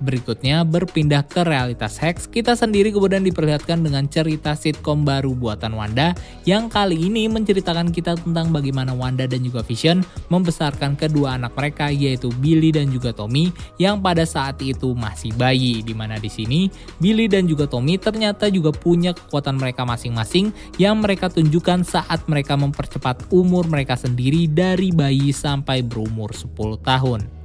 Berikutnya 0.00 0.64
berpindah 0.64 1.28
ke 1.28 1.44
realitas 1.44 2.00
Hex, 2.00 2.24
kita 2.24 2.56
sendiri 2.56 2.88
kemudian 2.88 3.20
diperlihatkan 3.20 3.84
dengan 3.84 4.08
cerita 4.08 4.56
sitkom 4.56 5.04
baru 5.04 5.36
buatan 5.36 5.76
Wanda 5.76 6.16
yang 6.48 6.72
kali 6.72 6.96
ini 6.96 7.28
menceritakan 7.28 7.92
kita 7.92 8.16
tentang 8.16 8.48
bagaimana 8.48 8.96
Wanda 8.96 9.28
dan 9.28 9.44
juga 9.44 9.60
Vision 9.60 10.00
membesarkan 10.32 10.96
kedua 10.96 11.36
anak 11.36 11.52
mereka 11.52 11.92
yaitu 11.92 12.32
Billy 12.40 12.72
dan 12.72 12.88
juga 12.88 13.12
Tommy 13.12 13.52
yang 13.76 14.00
pada 14.00 14.24
saat 14.24 14.56
itu 14.64 14.96
masih 14.96 15.36
bayi 15.36 15.84
di 15.84 15.92
mana 15.92 16.16
di 16.16 16.32
sini 16.32 16.72
Billy 16.96 17.28
dan 17.28 17.44
juga 17.44 17.68
Tommy 17.68 18.00
ternyata 18.00 18.48
juga 18.48 18.72
punya 18.72 19.12
kekuatan 19.12 19.60
mereka 19.60 19.84
masing-masing 19.84 20.48
yang 20.80 20.96
mereka 21.04 21.28
tunjukkan 21.28 21.84
saat 21.84 22.24
mereka 22.24 22.56
mempercepat 22.56 23.28
umur 23.28 23.68
mereka 23.68 24.00
sendiri 24.00 24.48
dari 24.48 24.96
bayi 24.96 25.28
sampai 25.36 25.84
berumur 25.84 26.32
10 26.32 26.80
tahun. 26.80 27.39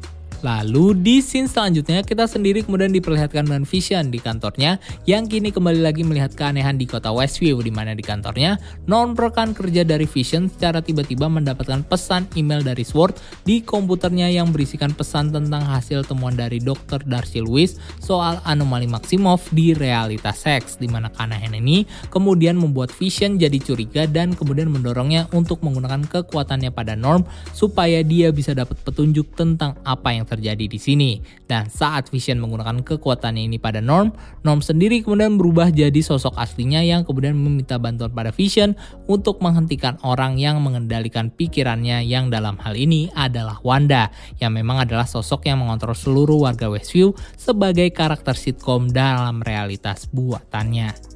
Lalu 0.46 0.94
di 1.02 1.26
scene 1.26 1.50
selanjutnya 1.50 2.06
kita 2.06 2.30
sendiri 2.30 2.62
kemudian 2.62 2.94
diperlihatkan 2.94 3.50
dengan 3.50 3.66
Vision 3.66 4.14
di 4.14 4.22
kantornya 4.22 4.78
yang 5.10 5.26
kini 5.26 5.50
kembali 5.50 5.82
lagi 5.82 6.06
melihat 6.06 6.38
keanehan 6.38 6.78
di 6.78 6.86
kota 6.86 7.10
Westview 7.10 7.58
di 7.66 7.74
mana 7.74 7.98
di 7.98 8.06
kantornya 8.06 8.62
non 8.86 9.18
rekan 9.18 9.58
kerja 9.58 9.82
dari 9.82 10.06
Vision 10.06 10.46
secara 10.46 10.86
tiba-tiba 10.86 11.26
mendapatkan 11.26 11.82
pesan 11.90 12.30
email 12.38 12.62
dari 12.62 12.86
Sword 12.86 13.18
di 13.42 13.66
komputernya 13.66 14.30
yang 14.30 14.54
berisikan 14.54 14.94
pesan 14.94 15.34
tentang 15.34 15.66
hasil 15.66 16.06
temuan 16.06 16.38
dari 16.38 16.62
Dr. 16.62 17.02
Darcy 17.10 17.42
Lewis 17.42 17.82
soal 17.98 18.38
anomali 18.46 18.86
Maximov 18.86 19.50
di 19.50 19.74
realitas 19.74 20.46
seks 20.46 20.78
di 20.78 20.86
mana 20.86 21.10
keanehan 21.10 21.58
ini 21.58 21.90
kemudian 22.14 22.54
membuat 22.54 22.94
Vision 22.94 23.42
jadi 23.42 23.58
curiga 23.58 24.06
dan 24.06 24.38
kemudian 24.38 24.70
mendorongnya 24.70 25.26
untuk 25.34 25.66
menggunakan 25.66 26.06
kekuatannya 26.06 26.70
pada 26.70 26.94
Norm 26.94 27.26
supaya 27.50 28.06
dia 28.06 28.30
bisa 28.30 28.54
dapat 28.54 28.78
petunjuk 28.86 29.34
tentang 29.34 29.74
apa 29.82 30.14
yang 30.14 30.35
terjadi 30.36 30.68
di 30.68 30.80
sini. 30.80 31.12
Dan 31.48 31.72
saat 31.72 32.12
Vision 32.12 32.44
menggunakan 32.44 32.84
kekuatannya 32.84 33.48
ini 33.48 33.58
pada 33.58 33.80
Norm, 33.80 34.12
Norm 34.44 34.60
sendiri 34.60 35.00
kemudian 35.00 35.40
berubah 35.40 35.72
jadi 35.72 35.98
sosok 36.04 36.36
aslinya 36.36 36.84
yang 36.84 37.08
kemudian 37.08 37.34
meminta 37.40 37.80
bantuan 37.80 38.12
pada 38.12 38.36
Vision 38.36 38.76
untuk 39.08 39.40
menghentikan 39.40 39.96
orang 40.04 40.36
yang 40.36 40.60
mengendalikan 40.60 41.32
pikirannya 41.32 42.04
yang 42.04 42.28
dalam 42.28 42.60
hal 42.60 42.76
ini 42.76 43.08
adalah 43.16 43.64
Wanda, 43.64 44.12
yang 44.44 44.52
memang 44.52 44.84
adalah 44.84 45.08
sosok 45.08 45.48
yang 45.48 45.64
mengontrol 45.64 45.96
seluruh 45.96 46.44
warga 46.44 46.68
Westview 46.68 47.16
sebagai 47.40 47.88
karakter 47.96 48.36
sitkom 48.36 48.92
dalam 48.92 49.40
realitas 49.40 50.12
buatannya. 50.12 51.15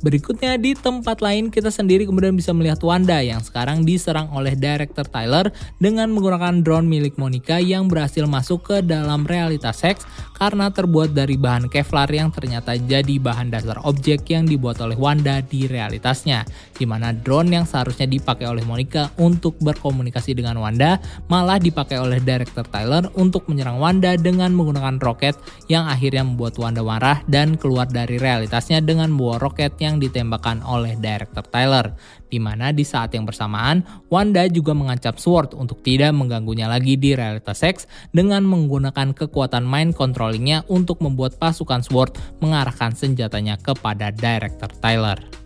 Berikutnya 0.00 0.56
di 0.56 0.72
tempat 0.72 1.20
lain 1.20 1.52
kita 1.52 1.68
sendiri 1.68 2.08
kemudian 2.08 2.32
bisa 2.32 2.56
melihat 2.56 2.80
Wanda 2.84 3.20
yang 3.20 3.44
sekarang 3.44 3.84
diserang 3.84 4.32
oleh 4.32 4.56
Director 4.56 5.04
Tyler 5.04 5.52
dengan 5.76 6.12
menggunakan 6.12 6.64
drone 6.64 6.88
milik 6.88 7.20
Monica 7.20 7.60
yang 7.60 7.88
berhasil 7.88 8.24
masuk 8.28 8.60
ke 8.64 8.76
dalam 8.80 9.28
realitas 9.28 9.80
seks 9.80 10.04
karena 10.36 10.72
terbuat 10.72 11.12
dari 11.12 11.36
bahan 11.36 11.68
Kevlar 11.68 12.08
yang 12.08 12.32
ternyata 12.32 12.72
jadi 12.76 13.20
bahan 13.20 13.52
dasar 13.52 13.76
objek 13.84 14.24
yang 14.32 14.48
dibuat 14.48 14.80
oleh 14.80 14.96
Wanda 14.96 15.44
di 15.44 15.68
realitasnya. 15.68 16.48
Di 16.76 16.88
mana 16.88 17.12
drone 17.12 17.60
yang 17.60 17.66
seharusnya 17.68 18.08
dipakai 18.08 18.48
oleh 18.48 18.64
Monica 18.64 19.12
untuk 19.20 19.60
berkomunikasi 19.60 20.32
dengan 20.32 20.56
Wanda 20.62 20.96
malah 21.28 21.60
dipakai 21.60 22.00
oleh 22.00 22.24
Director 22.24 22.64
Tyler 22.64 23.10
untuk 23.20 23.50
menyerang 23.50 23.76
Wanda 23.76 24.16
dengan 24.16 24.56
menggunakan 24.56 24.96
roket 24.96 25.36
yang 25.68 25.84
akhirnya 25.90 26.24
membuat 26.24 26.56
Wanda 26.56 26.80
marah 26.80 27.20
dan 27.26 27.60
keluar 27.60 27.90
dari 27.90 28.16
realitasnya 28.16 28.80
dengan 28.80 29.10
membawa 29.10 29.42
roket 29.42 29.74
yang 29.82 29.89
yang 29.90 29.98
ditembakkan 29.98 30.62
oleh 30.62 30.94
Director 30.94 31.42
Tyler, 31.50 31.90
di 32.30 32.38
mana 32.38 32.70
di 32.70 32.86
saat 32.86 33.10
yang 33.10 33.26
bersamaan 33.26 33.82
Wanda 34.06 34.46
juga 34.46 34.70
mengancam 34.70 35.18
Sword 35.18 35.58
untuk 35.58 35.82
tidak 35.82 36.14
mengganggunya 36.14 36.70
lagi 36.70 36.94
di 36.94 37.18
realitas 37.18 37.58
seks 37.58 37.90
dengan 38.14 38.46
menggunakan 38.46 39.10
kekuatan 39.10 39.66
mind 39.66 39.98
controllingnya 39.98 40.62
untuk 40.70 41.02
membuat 41.02 41.34
pasukan 41.42 41.82
Sword 41.82 42.14
mengarahkan 42.38 42.94
senjatanya 42.94 43.58
kepada 43.58 44.14
Director 44.14 44.70
Tyler. 44.78 45.39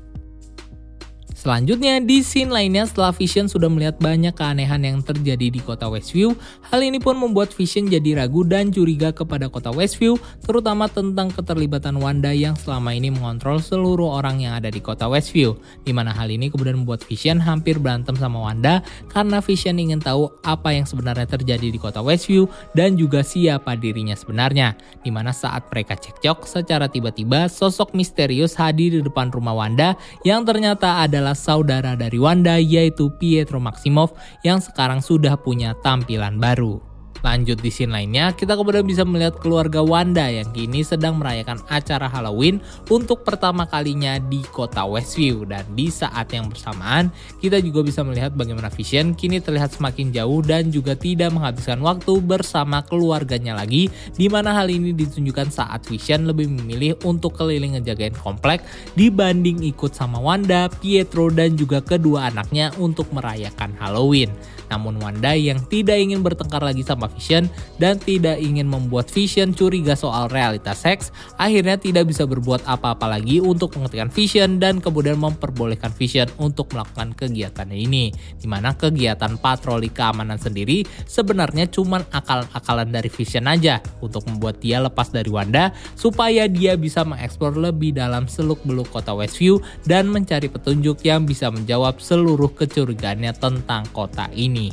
Selanjutnya, 1.45 2.01
di 2.01 2.25
scene 2.25 2.49
lainnya 2.49 2.89
setelah 2.89 3.13
Vision 3.13 3.53
sudah 3.53 3.69
melihat 3.69 4.01
banyak 4.01 4.33
keanehan 4.33 4.81
yang 4.81 5.05
terjadi 5.05 5.53
di 5.53 5.61
kota 5.61 5.93
Westview, 5.93 6.33
hal 6.73 6.81
ini 6.81 6.97
pun 6.97 7.21
membuat 7.21 7.53
Vision 7.53 7.85
jadi 7.85 8.17
ragu 8.17 8.49
dan 8.49 8.73
curiga 8.73 9.13
kepada 9.13 9.53
kota 9.53 9.69
Westview, 9.69 10.17
terutama 10.41 10.89
tentang 10.89 11.29
keterlibatan 11.29 12.01
Wanda 12.01 12.33
yang 12.33 12.57
selama 12.57 12.97
ini 12.97 13.13
mengontrol 13.13 13.61
seluruh 13.61 14.09
orang 14.09 14.41
yang 14.41 14.57
ada 14.57 14.73
di 14.73 14.81
kota 14.81 15.05
Westview. 15.05 15.53
Di 15.85 15.93
mana 15.93 16.17
hal 16.17 16.33
ini 16.33 16.49
kemudian 16.49 16.81
membuat 16.81 17.05
Vision 17.05 17.45
hampir 17.45 17.77
berantem 17.77 18.17
sama 18.17 18.41
Wanda 18.41 18.81
karena 19.13 19.45
Vision 19.45 19.77
ingin 19.77 20.01
tahu 20.01 20.33
apa 20.49 20.73
yang 20.73 20.89
sebenarnya 20.89 21.29
terjadi 21.29 21.69
di 21.69 21.77
kota 21.77 22.01
Westview 22.01 22.49
dan 22.73 22.97
juga 22.97 23.21
siapa 23.21 23.77
dirinya 23.77 24.17
sebenarnya. 24.17 24.81
Di 25.05 25.13
mana 25.13 25.37
saat 25.37 25.69
mereka 25.69 25.93
cekcok, 25.93 26.49
secara 26.49 26.89
tiba-tiba 26.89 27.53
sosok 27.53 27.93
misterius 27.93 28.57
hadir 28.57 28.97
di 28.97 29.05
depan 29.05 29.29
rumah 29.29 29.53
Wanda 29.53 29.93
yang 30.25 30.49
ternyata 30.49 31.05
adalah 31.05 31.34
saudara 31.37 31.99
dari 31.99 32.17
Wanda 32.17 32.57
yaitu 32.57 33.11
Pietro 33.19 33.59
Maximov 33.59 34.15
yang 34.47 34.63
sekarang 34.63 35.03
sudah 35.03 35.37
punya 35.37 35.77
tampilan 35.83 36.39
baru. 36.41 36.94
Lanjut 37.25 37.57
di 37.57 37.73
scene 37.73 37.89
lainnya, 37.89 38.37
kita 38.37 38.53
kemudian 38.53 38.85
bisa 38.85 39.01
melihat 39.01 39.41
keluarga 39.41 39.81
Wanda 39.81 40.29
yang 40.29 40.53
kini 40.53 40.85
sedang 40.85 41.17
merayakan 41.17 41.57
acara 41.73 42.05
Halloween 42.05 42.61
untuk 42.93 43.25
pertama 43.25 43.65
kalinya 43.65 44.21
di 44.21 44.45
kota 44.53 44.85
Westview. 44.85 45.49
Dan 45.49 45.65
di 45.73 45.89
saat 45.89 46.29
yang 46.37 46.53
bersamaan, 46.53 47.09
kita 47.41 47.65
juga 47.65 47.81
bisa 47.81 48.05
melihat 48.05 48.37
bagaimana 48.37 48.69
Vision 48.69 49.17
kini 49.17 49.41
terlihat 49.41 49.73
semakin 49.73 50.13
jauh 50.13 50.45
dan 50.45 50.69
juga 50.69 50.93
tidak 50.93 51.33
menghabiskan 51.33 51.81
waktu 51.81 52.21
bersama 52.21 52.85
keluarganya 52.85 53.57
lagi, 53.57 53.89
di 54.13 54.29
mana 54.29 54.53
hal 54.53 54.69
ini 54.69 54.93
ditunjukkan 54.93 55.49
saat 55.49 55.81
Vision 55.89 56.29
lebih 56.29 56.53
memilih 56.53 57.01
untuk 57.09 57.41
keliling 57.41 57.81
ngejagain 57.81 58.13
komplek 58.21 58.61
dibanding 59.01 59.65
ikut 59.65 59.97
sama 59.97 60.21
Wanda, 60.21 60.69
Pietro, 60.69 61.33
dan 61.33 61.57
juga 61.57 61.81
kedua 61.81 62.29
anaknya 62.29 62.69
untuk 62.77 63.09
merayakan 63.17 63.73
Halloween. 63.81 64.29
Namun 64.75 64.99
Wanda 64.99 65.39
yang 65.39 65.63
tidak 65.71 66.03
ingin 66.03 66.27
bertengkar 66.27 66.59
lagi 66.59 66.83
sama 66.83 67.07
Vision 67.07 67.47
dan 67.79 68.03
tidak 68.03 68.43
ingin 68.43 68.67
membuat 68.67 69.07
Vision 69.07 69.55
curiga 69.55 69.95
soal 69.95 70.27
realitas 70.27 70.83
seks, 70.83 71.15
akhirnya 71.39 71.79
tidak 71.79 72.11
bisa 72.11 72.27
berbuat 72.27 72.67
apa-apa 72.67 73.07
lagi 73.07 73.39
untuk 73.39 73.79
menghentikan 73.79 74.11
Vision 74.11 74.59
dan 74.59 74.83
kemudian 74.83 75.15
memperbolehkan 75.23 75.95
Vision 75.95 76.27
untuk 76.43 76.75
melakukan 76.75 77.15
kegiatannya 77.15 77.79
ini. 77.79 78.11
Di 78.35 78.51
mana 78.51 78.75
kegiatan 78.75 79.39
patroli 79.39 79.95
keamanan 79.95 80.43
sendiri 80.43 80.83
sebenarnya 81.07 81.71
cuma 81.71 82.03
akal-akalan 82.11 82.91
dari 82.91 83.07
Vision 83.07 83.47
aja 83.47 83.79
untuk 84.03 84.27
membuat 84.27 84.59
dia 84.59 84.83
lepas 84.83 85.15
dari 85.15 85.31
Wanda 85.31 85.71
supaya 85.95 86.51
dia 86.51 86.75
bisa 86.75 87.07
mengeksplor 87.07 87.55
lebih 87.55 87.95
dalam 87.95 88.27
seluk-beluk 88.27 88.91
kota 88.91 89.13
Westview 89.13 89.61
dan 89.85 90.09
mencari 90.09 90.49
petunjuk 90.49 91.05
yang 91.05 91.29
bisa 91.29 91.53
menjawab 91.53 92.01
seluruh 92.01 92.51
kecurigaannya 92.57 93.37
tentang 93.37 93.85
kota 93.93 94.27
ini 94.33 94.64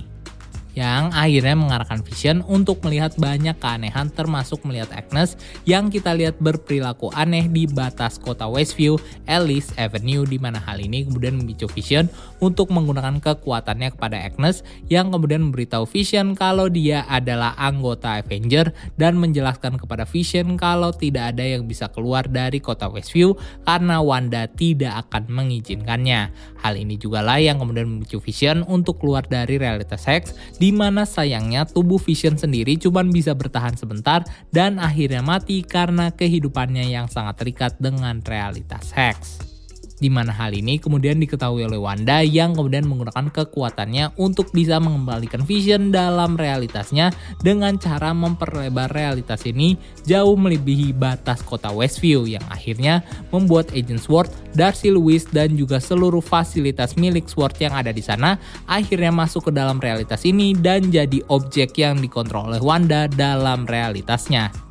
yang 0.74 1.12
akhirnya 1.12 1.56
mengarahkan 1.58 2.00
Vision 2.08 2.44
untuk 2.48 2.80
melihat 2.88 3.12
banyak 3.20 3.58
keanehan 3.60 4.08
termasuk 4.12 4.64
melihat 4.64 4.92
Agnes 4.96 5.36
yang 5.68 5.92
kita 5.92 6.16
lihat 6.16 6.40
berperilaku 6.40 7.12
aneh 7.12 7.48
di 7.52 7.68
batas 7.68 8.16
kota 8.16 8.48
Westview, 8.48 8.96
Alice 9.28 9.76
Avenue 9.76 10.24
di 10.24 10.40
mana 10.40 10.64
hal 10.64 10.80
ini 10.80 11.04
kemudian 11.04 11.36
memicu 11.40 11.68
Vision 11.72 12.08
untuk 12.40 12.72
menggunakan 12.72 13.20
kekuatannya 13.20 13.96
kepada 13.96 14.18
Agnes 14.24 14.64
yang 14.88 15.12
kemudian 15.12 15.44
memberitahu 15.52 15.84
Vision 15.88 16.34
kalau 16.34 16.72
dia 16.72 17.04
adalah 17.12 17.54
anggota 17.60 18.24
Avenger 18.24 18.72
dan 18.96 19.20
menjelaskan 19.20 19.76
kepada 19.76 20.08
Vision 20.08 20.56
kalau 20.56 20.96
tidak 20.96 21.36
ada 21.36 21.44
yang 21.44 21.68
bisa 21.68 21.92
keluar 21.92 22.26
dari 22.28 22.64
kota 22.64 22.88
Westview 22.88 23.36
karena 23.68 24.00
Wanda 24.00 24.48
tidak 24.48 25.08
akan 25.08 25.28
mengizinkannya. 25.30 26.32
Hal 26.62 26.78
ini 26.78 26.96
juga 26.96 27.26
lah 27.26 27.42
yang 27.42 27.60
kemudian 27.60 27.90
memicu 27.90 28.22
Vision 28.24 28.64
untuk 28.66 29.02
keluar 29.02 29.26
dari 29.26 29.58
realitas 29.58 30.06
seks 30.06 30.34
di 30.62 30.70
mana 30.70 31.10
sayangnya 31.10 31.66
tubuh 31.66 31.98
Vision 31.98 32.38
sendiri 32.38 32.78
cuma 32.78 33.02
bisa 33.02 33.34
bertahan 33.34 33.74
sebentar 33.74 34.22
dan 34.54 34.78
akhirnya 34.78 35.26
mati 35.26 35.66
karena 35.66 36.14
kehidupannya 36.14 36.86
yang 36.86 37.10
sangat 37.10 37.42
terikat 37.42 37.74
dengan 37.82 38.22
realitas 38.22 38.94
Hex 38.94 39.42
di 40.02 40.10
mana 40.10 40.34
hal 40.34 40.58
ini 40.58 40.82
kemudian 40.82 41.22
diketahui 41.22 41.62
oleh 41.62 41.78
Wanda 41.78 42.26
yang 42.26 42.58
kemudian 42.58 42.90
menggunakan 42.90 43.30
kekuatannya 43.30 44.18
untuk 44.18 44.50
bisa 44.50 44.82
mengembalikan 44.82 45.46
Vision 45.46 45.94
dalam 45.94 46.34
realitasnya 46.34 47.14
dengan 47.46 47.78
cara 47.78 48.10
memperlebar 48.18 48.90
realitas 48.90 49.46
ini 49.46 49.78
jauh 50.10 50.34
melebihi 50.34 50.98
batas 50.98 51.46
kota 51.46 51.70
Westview 51.70 52.26
yang 52.26 52.44
akhirnya 52.50 53.06
membuat 53.30 53.70
Agent 53.78 54.02
Sword, 54.02 54.34
Darcy 54.58 54.90
Lewis 54.90 55.30
dan 55.30 55.54
juga 55.54 55.78
seluruh 55.78 56.26
fasilitas 56.26 56.98
milik 56.98 57.30
Sword 57.30 57.62
yang 57.62 57.78
ada 57.78 57.94
di 57.94 58.02
sana 58.02 58.42
akhirnya 58.66 59.14
masuk 59.14 59.48
ke 59.48 59.52
dalam 59.54 59.78
realitas 59.78 60.26
ini 60.26 60.58
dan 60.58 60.90
jadi 60.90 61.22
objek 61.30 61.78
yang 61.78 62.02
dikontrol 62.02 62.50
oleh 62.50 62.64
Wanda 62.64 63.06
dalam 63.06 63.70
realitasnya. 63.70 64.71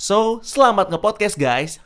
So, 0.00 0.40
selamat 0.40 0.96
nge-podcast 0.96 1.36
guys! 1.36 1.76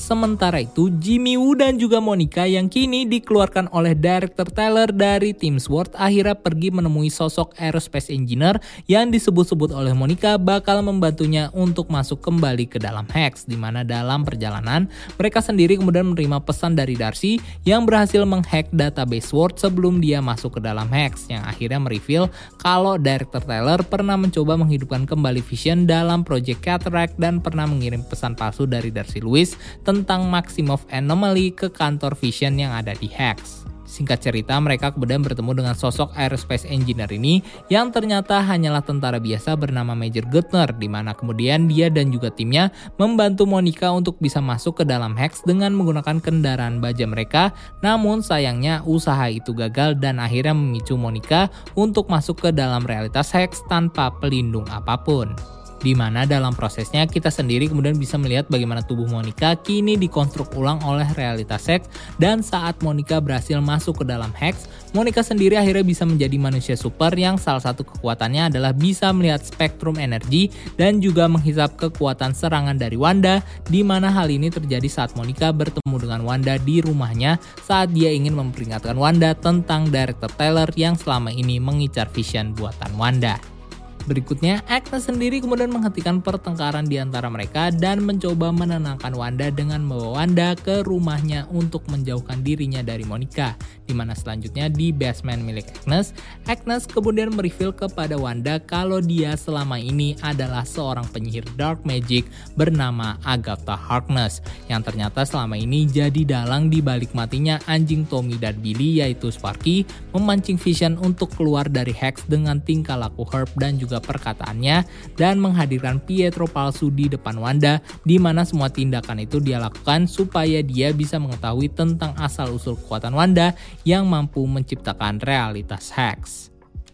Sementara 0.00 0.64
itu, 0.64 0.88
Jimmy 0.96 1.36
Woo 1.36 1.52
dan 1.52 1.76
juga 1.76 2.00
Monica 2.00 2.48
yang 2.48 2.72
kini 2.72 3.04
dikeluarkan 3.04 3.68
oleh 3.68 3.92
Director 3.92 4.48
Taylor 4.48 4.88
dari 4.88 5.36
Tim 5.36 5.60
SWORD 5.60 5.92
akhirnya 5.92 6.32
pergi 6.32 6.72
menemui 6.72 7.12
sosok 7.12 7.52
aerospace 7.60 8.08
engineer 8.08 8.56
yang 8.88 9.12
disebut-sebut 9.12 9.76
oleh 9.76 9.92
Monica 9.92 10.40
bakal 10.40 10.80
membantunya 10.80 11.52
untuk 11.52 11.92
masuk 11.92 12.24
kembali 12.24 12.64
ke 12.64 12.80
dalam 12.80 13.04
Hex, 13.12 13.44
di 13.44 13.60
mana 13.60 13.84
dalam 13.84 14.24
perjalanan 14.24 14.88
mereka 15.20 15.44
sendiri 15.44 15.76
kemudian 15.76 16.08
menerima 16.16 16.48
pesan 16.48 16.80
dari 16.80 16.96
Darcy 16.96 17.36
yang 17.68 17.84
berhasil 17.84 18.24
menghack 18.24 18.72
database 18.72 19.28
SWORD 19.28 19.60
sebelum 19.60 20.00
dia 20.00 20.24
masuk 20.24 20.56
ke 20.56 20.60
dalam 20.64 20.88
Hex, 20.88 21.28
yang 21.28 21.44
akhirnya 21.44 21.76
mereveal 21.76 22.32
kalau 22.56 22.96
Director 22.96 23.44
Taylor 23.44 23.84
pernah 23.84 24.16
mencoba 24.16 24.56
menghidupkan 24.56 25.04
kembali 25.04 25.44
Vision 25.44 25.84
dalam 25.84 26.24
Project 26.24 26.64
Cataract 26.64 27.20
dan 27.20 27.44
pernah 27.44 27.68
mengirim 27.68 28.00
pesan 28.00 28.32
palsu 28.32 28.64
dari 28.64 28.88
Darcy 28.88 29.20
Lewis 29.20 29.60
tentang 29.90 30.30
Maximov 30.30 30.86
Anomaly 30.86 31.50
ke 31.50 31.66
kantor 31.66 32.14
Vision 32.14 32.54
yang 32.54 32.70
ada 32.70 32.94
di 32.94 33.10
Hex. 33.10 33.66
Singkat 33.90 34.22
cerita, 34.22 34.54
mereka 34.62 34.94
kemudian 34.94 35.18
bertemu 35.18 35.50
dengan 35.50 35.74
sosok 35.74 36.14
aerospace 36.14 36.62
engineer 36.70 37.10
ini 37.10 37.42
yang 37.66 37.90
ternyata 37.90 38.38
hanyalah 38.38 38.86
tentara 38.86 39.18
biasa 39.18 39.58
bernama 39.58 39.98
Major 39.98 40.22
Guttner, 40.30 40.70
di 40.78 40.86
mana 40.86 41.10
kemudian 41.10 41.66
dia 41.66 41.90
dan 41.90 42.14
juga 42.14 42.30
timnya 42.30 42.70
membantu 43.02 43.50
Monica 43.50 43.90
untuk 43.90 44.14
bisa 44.22 44.38
masuk 44.38 44.78
ke 44.80 44.84
dalam 44.86 45.18
Hex 45.18 45.42
dengan 45.42 45.74
menggunakan 45.74 46.22
kendaraan 46.22 46.78
baja 46.78 47.02
mereka. 47.10 47.50
Namun 47.82 48.22
sayangnya 48.22 48.86
usaha 48.86 49.26
itu 49.26 49.50
gagal 49.58 49.98
dan 49.98 50.22
akhirnya 50.22 50.54
memicu 50.54 50.94
Monica 50.94 51.50
untuk 51.74 52.06
masuk 52.06 52.46
ke 52.46 52.50
dalam 52.54 52.86
realitas 52.86 53.34
Hex 53.34 53.66
tanpa 53.66 54.14
pelindung 54.22 54.70
apa 54.70 55.02
pun 55.02 55.34
di 55.80 55.96
mana 55.96 56.28
dalam 56.28 56.52
prosesnya 56.52 57.08
kita 57.08 57.32
sendiri 57.32 57.68
kemudian 57.68 57.96
bisa 57.96 58.20
melihat 58.20 58.46
bagaimana 58.52 58.84
tubuh 58.84 59.08
Monica 59.08 59.56
kini 59.56 59.96
dikonstruk 59.96 60.52
ulang 60.56 60.80
oleh 60.84 61.08
realitas 61.16 61.64
Hex 61.66 61.88
dan 62.20 62.44
saat 62.44 62.80
Monica 62.84 63.18
berhasil 63.20 63.56
masuk 63.60 64.02
ke 64.02 64.04
dalam 64.08 64.32
Hex, 64.36 64.68
Monica 64.92 65.24
sendiri 65.24 65.56
akhirnya 65.56 65.86
bisa 65.86 66.04
menjadi 66.04 66.36
manusia 66.36 66.76
super 66.76 67.14
yang 67.16 67.40
salah 67.40 67.62
satu 67.62 67.86
kekuatannya 67.86 68.52
adalah 68.52 68.76
bisa 68.76 69.10
melihat 69.14 69.40
spektrum 69.42 69.96
energi 69.96 70.52
dan 70.76 70.98
juga 70.98 71.30
menghisap 71.30 71.78
kekuatan 71.78 72.36
serangan 72.36 72.76
dari 72.76 72.98
Wanda 72.98 73.40
di 73.70 73.80
mana 73.80 74.12
hal 74.12 74.28
ini 74.28 74.50
terjadi 74.52 74.86
saat 74.90 75.14
Monica 75.16 75.54
bertemu 75.54 75.96
dengan 75.96 76.20
Wanda 76.26 76.58
di 76.58 76.82
rumahnya 76.84 77.40
saat 77.64 77.94
dia 77.94 78.12
ingin 78.12 78.36
memperingatkan 78.36 78.98
Wanda 78.98 79.32
tentang 79.32 79.88
Director 79.88 80.30
Taylor 80.34 80.68
yang 80.74 80.98
selama 80.98 81.30
ini 81.32 81.62
mengincar 81.62 82.10
Vision 82.10 82.52
buatan 82.52 82.92
Wanda. 82.98 83.59
Berikutnya, 84.08 84.64
Agnes 84.70 85.08
sendiri 85.08 85.40
kemudian 85.44 85.68
menghentikan 85.68 86.24
pertengkaran 86.24 86.88
di 86.88 86.96
antara 87.00 87.26
mereka 87.28 87.72
dan 87.74 88.04
mencoba 88.04 88.52
menenangkan 88.54 89.12
Wanda 89.12 89.52
dengan 89.52 89.84
membawa 89.84 90.22
Wanda 90.22 90.56
ke 90.56 90.84
rumahnya 90.86 91.48
untuk 91.50 91.84
menjauhkan 91.90 92.40
dirinya 92.40 92.80
dari 92.84 93.02
Monica. 93.02 93.58
Di 93.88 93.96
mana 93.96 94.14
selanjutnya 94.14 94.70
di 94.70 94.94
basement 94.94 95.42
milik 95.42 95.66
Agnes, 95.82 96.14
Agnes 96.46 96.86
kemudian 96.86 97.34
mereveal 97.34 97.74
kepada 97.74 98.14
Wanda 98.14 98.62
kalau 98.62 99.02
dia 99.02 99.34
selama 99.34 99.80
ini 99.82 100.14
adalah 100.22 100.62
seorang 100.62 101.08
penyihir 101.10 101.42
dark 101.58 101.82
magic 101.82 102.30
bernama 102.54 103.18
Agatha 103.26 103.74
Harkness 103.74 104.38
yang 104.70 104.86
ternyata 104.86 105.26
selama 105.26 105.58
ini 105.58 105.90
jadi 105.90 106.22
dalang 106.22 106.70
di 106.70 106.78
balik 106.78 107.10
matinya 107.18 107.58
anjing 107.66 108.06
Tommy 108.06 108.38
dan 108.38 108.62
Billy 108.62 109.02
yaitu 109.02 109.34
Sparky 109.34 109.82
memancing 110.14 110.54
Vision 110.54 110.94
untuk 111.02 111.34
keluar 111.34 111.66
dari 111.66 111.90
Hex 111.90 112.22
dengan 112.30 112.62
tingkah 112.62 112.94
laku 112.94 113.26
Herb 113.26 113.50
dan 113.58 113.74
juga 113.74 113.89
juga 113.90 113.98
perkataannya 113.98 114.86
dan 115.18 115.42
menghadirkan 115.42 115.98
Pietro 115.98 116.46
palsu 116.46 116.94
di 116.94 117.10
depan 117.10 117.34
Wanda 117.42 117.82
di 118.06 118.22
mana 118.22 118.46
semua 118.46 118.70
tindakan 118.70 119.26
itu 119.26 119.42
dia 119.42 119.58
lakukan 119.58 120.06
supaya 120.06 120.62
dia 120.62 120.94
bisa 120.94 121.18
mengetahui 121.18 121.74
tentang 121.74 122.14
asal-usul 122.14 122.78
kekuatan 122.78 123.10
Wanda 123.18 123.58
yang 123.82 124.06
mampu 124.06 124.46
menciptakan 124.46 125.18
realitas 125.18 125.90
Hex. 125.90 126.49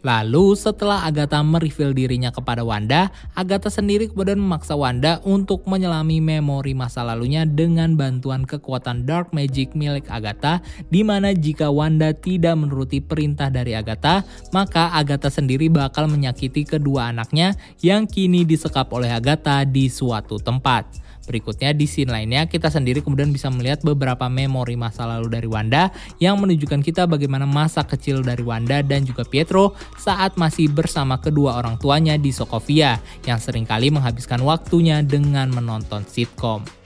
Lalu 0.07 0.55
setelah 0.55 1.03
Agatha 1.03 1.43
mereveal 1.43 1.91
dirinya 1.91 2.31
kepada 2.31 2.63
Wanda, 2.63 3.11
Agatha 3.35 3.67
sendiri 3.67 4.07
kemudian 4.07 4.39
memaksa 4.39 4.79
Wanda 4.79 5.19
untuk 5.27 5.67
menyelami 5.67 6.23
memori 6.23 6.79
masa 6.79 7.03
lalunya 7.03 7.43
dengan 7.43 7.99
bantuan 7.99 8.47
kekuatan 8.47 9.03
dark 9.03 9.35
magic 9.35 9.75
milik 9.75 10.07
Agatha 10.07 10.63
di 10.95 11.03
mana 11.03 11.35
jika 11.35 11.75
Wanda 11.75 12.15
tidak 12.15 12.55
menuruti 12.55 13.03
perintah 13.03 13.51
dari 13.51 13.75
Agatha, 13.75 14.23
maka 14.55 14.95
Agatha 14.95 15.27
sendiri 15.27 15.67
bakal 15.67 16.07
menyakiti 16.07 16.63
kedua 16.63 17.11
anaknya 17.11 17.59
yang 17.83 18.07
kini 18.07 18.47
disekap 18.47 18.87
oleh 18.95 19.11
Agatha 19.11 19.67
di 19.67 19.91
suatu 19.91 20.39
tempat. 20.39 21.06
Berikutnya 21.27 21.75
di 21.75 21.91
scene 21.91 22.09
lainnya 22.15 22.47
kita 22.47 22.71
sendiri 22.71 23.03
kemudian 23.03 23.35
bisa 23.35 23.51
melihat 23.51 23.83
beberapa 23.83 24.31
memori 24.31 24.79
masa 24.79 25.05
lalu 25.05 25.27
dari 25.29 25.51
Wanda 25.51 25.91
yang 26.23 26.39
menunjukkan 26.39 26.81
kita 26.87 27.11
bagaimana 27.11 27.45
masa 27.45 27.83
kecil 27.83 28.23
dari 28.23 28.47
Wanda 28.47 28.81
dan 28.81 29.03
juga 29.03 29.27
Pietro 29.27 29.75
saat 29.99 30.39
masih 30.39 30.71
bersama 30.71 31.19
kedua 31.19 31.59
orang 31.59 31.77
tuanya 31.83 32.15
di 32.15 32.31
Sokovia 32.31 33.03
yang 33.27 33.43
sering 33.43 33.67
kali 33.67 33.91
menghabiskan 33.91 34.39
waktunya 34.47 35.03
dengan 35.03 35.51
menonton 35.51 36.07
sitcom. 36.07 36.86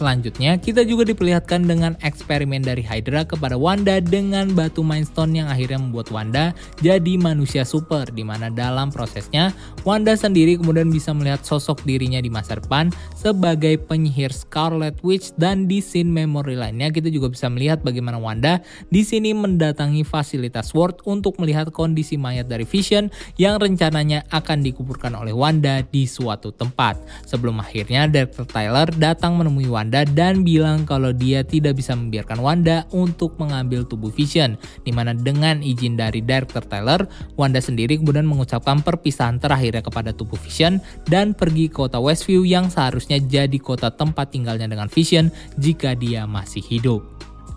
Selanjutnya, 0.00 0.56
kita 0.56 0.80
juga 0.88 1.04
diperlihatkan 1.12 1.68
dengan 1.68 1.92
eksperimen 2.00 2.64
dari 2.64 2.80
Hydra 2.80 3.28
kepada 3.28 3.60
Wanda 3.60 4.00
dengan 4.00 4.48
batu 4.56 4.80
Mindstone 4.80 5.36
yang 5.36 5.52
akhirnya 5.52 5.76
membuat 5.76 6.08
Wanda 6.08 6.56
jadi 6.80 7.20
manusia 7.20 7.68
super 7.68 8.08
di 8.08 8.24
mana 8.24 8.48
dalam 8.48 8.88
prosesnya 8.88 9.52
Wanda 9.84 10.16
sendiri 10.16 10.56
kemudian 10.56 10.88
bisa 10.88 11.12
melihat 11.12 11.44
sosok 11.44 11.84
dirinya 11.84 12.16
di 12.16 12.32
masa 12.32 12.56
depan 12.56 12.88
sebagai 13.12 13.76
penyihir 13.76 14.32
Scarlet 14.32 14.96
Witch 15.04 15.36
dan 15.36 15.68
di 15.68 15.84
scene 15.84 16.08
memory 16.08 16.56
lainnya 16.56 16.88
kita 16.88 17.12
juga 17.12 17.28
bisa 17.28 17.52
melihat 17.52 17.84
bagaimana 17.84 18.16
Wanda 18.16 18.64
di 18.88 19.04
sini 19.04 19.36
mendatangi 19.36 20.08
fasilitas 20.08 20.72
Sword 20.72 21.04
untuk 21.04 21.36
melihat 21.36 21.68
kondisi 21.76 22.16
mayat 22.16 22.48
dari 22.48 22.64
Vision 22.64 23.12
yang 23.36 23.60
rencananya 23.60 24.24
akan 24.32 24.64
dikuburkan 24.64 25.12
oleh 25.12 25.36
Wanda 25.36 25.84
di 25.84 26.08
suatu 26.08 26.56
tempat. 26.56 26.96
Sebelum 27.28 27.60
akhirnya 27.60 28.08
Director 28.08 28.48
Tyler 28.48 28.88
datang 28.96 29.36
menemui 29.36 29.68
Wanda 29.68 29.89
Wanda 29.90 30.06
dan 30.06 30.46
bilang 30.46 30.86
kalau 30.86 31.10
dia 31.10 31.42
tidak 31.42 31.82
bisa 31.82 31.98
membiarkan 31.98 32.38
Wanda 32.38 32.86
untuk 32.94 33.34
mengambil 33.42 33.82
tubuh 33.82 34.14
Vision. 34.14 34.54
Di 34.86 34.94
mana 34.94 35.18
dengan 35.18 35.66
izin 35.66 35.98
dari 35.98 36.22
Director 36.22 36.62
Tyler, 36.62 37.10
Wanda 37.34 37.58
sendiri 37.58 37.98
kemudian 37.98 38.22
mengucapkan 38.22 38.86
perpisahan 38.86 39.42
terakhirnya 39.42 39.82
kepada 39.82 40.14
tubuh 40.14 40.38
Vision 40.46 40.78
dan 41.10 41.34
pergi 41.34 41.66
ke 41.66 41.74
kota 41.74 41.98
Westview 41.98 42.46
yang 42.46 42.70
seharusnya 42.70 43.18
jadi 43.18 43.58
kota 43.58 43.90
tempat 43.90 44.30
tinggalnya 44.30 44.70
dengan 44.70 44.86
Vision 44.86 45.26
jika 45.58 45.98
dia 45.98 46.22
masih 46.22 46.62
hidup 46.62 47.02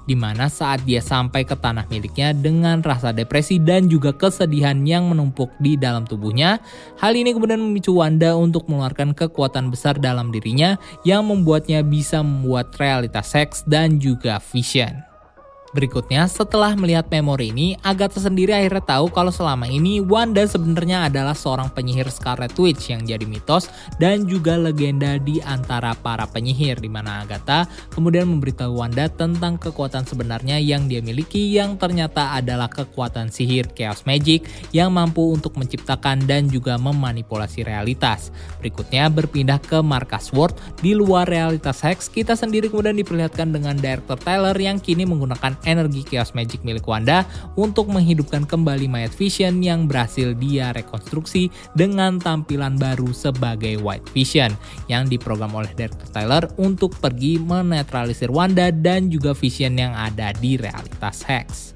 di 0.09 0.15
mana 0.17 0.51
saat 0.51 0.83
dia 0.83 0.99
sampai 0.99 1.45
ke 1.47 1.55
tanah 1.55 1.87
miliknya 1.87 2.35
dengan 2.35 2.81
rasa 2.83 3.15
depresi 3.15 3.61
dan 3.61 3.87
juga 3.87 4.11
kesedihan 4.11 4.75
yang 4.83 5.07
menumpuk 5.07 5.53
di 5.61 5.79
dalam 5.79 6.03
tubuhnya. 6.03 6.59
Hal 6.99 7.15
ini 7.15 7.31
kemudian 7.31 7.61
memicu 7.61 7.95
Wanda 7.95 8.35
untuk 8.35 8.67
mengeluarkan 8.67 9.15
kekuatan 9.15 9.69
besar 9.69 9.95
dalam 10.01 10.33
dirinya 10.33 10.75
yang 11.07 11.23
membuatnya 11.23 11.85
bisa 11.85 12.25
membuat 12.25 12.75
realitas 12.75 13.31
seks 13.31 13.63
dan 13.63 14.01
juga 14.01 14.41
vision. 14.41 15.12
Berikutnya, 15.73 16.29
setelah 16.29 16.77
melihat 16.77 17.09
memori 17.09 17.49
ini, 17.49 17.73
Agatha 17.81 18.21
sendiri 18.21 18.53
akhirnya 18.53 18.85
tahu 18.85 19.09
kalau 19.09 19.33
selama 19.33 19.65
ini 19.65 19.97
Wanda 20.05 20.45
sebenarnya 20.45 21.09
adalah 21.09 21.33
seorang 21.33 21.73
penyihir 21.73 22.13
Scarlet 22.13 22.53
Witch 22.61 22.93
yang 22.93 23.01
jadi 23.01 23.25
mitos 23.25 23.73
dan 23.97 24.29
juga 24.29 24.53
legenda 24.53 25.17
di 25.17 25.41
antara 25.41 25.97
para 25.97 26.29
penyihir 26.29 26.77
di 26.77 26.93
mana 26.93 27.25
Agatha 27.25 27.65
kemudian 27.89 28.29
memberitahu 28.29 28.69
Wanda 28.69 29.09
tentang 29.09 29.57
kekuatan 29.57 30.05
sebenarnya 30.05 30.61
yang 30.61 30.85
dia 30.85 31.01
miliki 31.01 31.57
yang 31.57 31.73
ternyata 31.81 32.37
adalah 32.37 32.69
kekuatan 32.69 33.33
sihir 33.33 33.73
Chaos 33.73 34.05
Magic 34.05 34.45
yang 34.69 34.93
mampu 34.93 35.33
untuk 35.33 35.57
menciptakan 35.57 36.21
dan 36.29 36.45
juga 36.53 36.77
memanipulasi 36.77 37.65
realitas. 37.65 38.29
Berikutnya 38.61 39.09
berpindah 39.09 39.57
ke 39.57 39.81
markas 39.81 40.29
Sword 40.29 40.53
di 40.85 40.93
luar 40.93 41.25
realitas 41.25 41.81
Hex, 41.81 42.13
kita 42.13 42.37
sendiri 42.37 42.69
kemudian 42.69 42.93
diperlihatkan 42.93 43.49
dengan 43.49 43.73
Director 43.73 44.21
Tyler 44.21 44.53
yang 44.53 44.77
kini 44.77 45.09
menggunakan 45.09 45.62
energi 45.63 46.05
Chaos 46.07 46.31
Magic 46.37 46.61
milik 46.61 46.85
Wanda 46.87 47.27
untuk 47.59 47.89
menghidupkan 47.89 48.47
kembali 48.47 48.87
mayat 48.87 49.13
Vision 49.15 49.63
yang 49.63 49.89
berhasil 49.89 50.35
dia 50.37 50.71
rekonstruksi 50.75 51.49
dengan 51.73 52.19
tampilan 52.19 52.75
baru 52.79 53.11
sebagai 53.11 53.79
White 53.79 54.11
Vision 54.11 54.51
yang 54.87 55.07
diprogram 55.07 55.51
oleh 55.55 55.71
Director 55.73 56.09
Tyler 56.11 56.43
untuk 56.61 56.95
pergi 56.99 57.39
menetralisir 57.41 58.29
Wanda 58.31 58.69
dan 58.71 59.09
juga 59.11 59.31
Vision 59.35 59.75
yang 59.75 59.95
ada 59.95 60.31
di 60.37 60.55
realitas 60.59 61.25
Hex. 61.25 61.73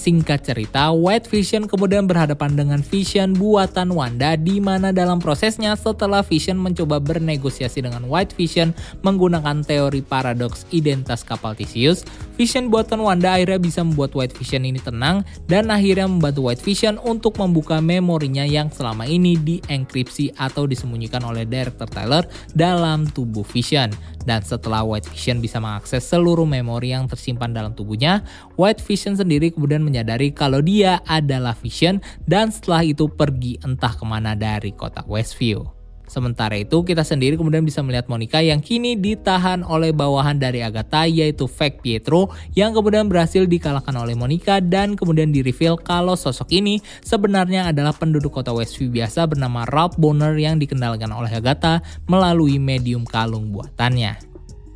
Singkat 0.00 0.48
cerita, 0.48 0.96
White 0.96 1.28
Vision 1.28 1.68
kemudian 1.68 2.08
berhadapan 2.08 2.56
dengan 2.56 2.80
Vision 2.80 3.36
buatan 3.36 3.92
Wanda 3.92 4.32
di 4.32 4.56
mana 4.56 4.96
dalam 4.96 5.20
prosesnya 5.20 5.76
setelah 5.76 6.24
Vision 6.24 6.56
mencoba 6.56 6.96
bernegosiasi 7.04 7.84
dengan 7.84 8.08
White 8.08 8.32
Vision 8.32 8.72
menggunakan 9.04 9.60
teori 9.60 10.00
paradoks 10.00 10.64
identitas 10.72 11.20
kapal 11.20 11.52
Theseus, 11.52 12.08
Vision 12.40 12.72
buatan 12.72 13.04
Wanda 13.04 13.36
akhirnya 13.36 13.60
bisa 13.60 13.84
membuat 13.84 14.16
White 14.16 14.32
Vision 14.40 14.64
ini 14.64 14.80
tenang 14.80 15.28
dan 15.44 15.68
akhirnya 15.68 16.08
membantu 16.08 16.48
White 16.48 16.64
Vision 16.64 16.96
untuk 16.96 17.36
membuka 17.36 17.84
memorinya 17.84 18.48
yang 18.48 18.72
selama 18.72 19.04
ini 19.04 19.36
dienkripsi 19.36 20.32
atau 20.40 20.64
disembunyikan 20.64 21.20
oleh 21.20 21.44
Director 21.44 21.84
Tyler 21.84 22.24
dalam 22.56 23.04
tubuh 23.12 23.44
Vision. 23.44 23.92
Dan 24.24 24.40
setelah 24.40 24.80
White 24.88 25.12
Vision 25.12 25.44
bisa 25.44 25.60
mengakses 25.60 26.00
seluruh 26.00 26.48
memori 26.48 26.96
yang 26.96 27.04
tersimpan 27.12 27.52
dalam 27.52 27.76
tubuhnya, 27.76 28.24
White 28.56 28.80
Vision 28.88 29.20
sendiri 29.20 29.52
kemudian 29.52 29.84
menyadari 29.84 30.32
kalau 30.32 30.64
dia 30.64 31.04
adalah 31.04 31.52
Vision 31.52 32.00
dan 32.24 32.48
setelah 32.48 32.88
itu 32.88 33.04
pergi 33.04 33.60
entah 33.60 33.92
ke 33.92 34.04
mana 34.08 34.32
dari 34.32 34.72
kota 34.72 35.04
Westview. 35.04 35.79
Sementara 36.10 36.58
itu, 36.58 36.82
kita 36.82 37.06
sendiri 37.06 37.38
kemudian 37.38 37.62
bisa 37.62 37.86
melihat 37.86 38.10
Monica 38.10 38.42
yang 38.42 38.58
kini 38.58 38.98
ditahan 38.98 39.62
oleh 39.62 39.94
bawahan 39.94 40.42
dari 40.42 40.58
Agatha 40.58 41.06
yaitu 41.06 41.46
Fake 41.46 41.86
Pietro 41.86 42.34
yang 42.58 42.74
kemudian 42.74 43.06
berhasil 43.06 43.46
dikalahkan 43.46 43.94
oleh 43.94 44.18
Monica 44.18 44.58
dan 44.58 44.98
kemudian 44.98 45.30
di 45.30 45.46
reveal 45.46 45.78
kalau 45.78 46.18
sosok 46.18 46.50
ini 46.50 46.82
sebenarnya 47.06 47.70
adalah 47.70 47.94
penduduk 47.94 48.34
kota 48.34 48.50
Westview 48.50 48.90
biasa 48.90 49.30
bernama 49.30 49.62
Ralph 49.70 49.94
Bonner 50.02 50.34
yang 50.34 50.58
dikendalikan 50.58 51.14
oleh 51.14 51.30
Agatha 51.30 51.78
melalui 52.10 52.58
medium 52.58 53.06
kalung 53.06 53.54
buatannya. 53.54 54.29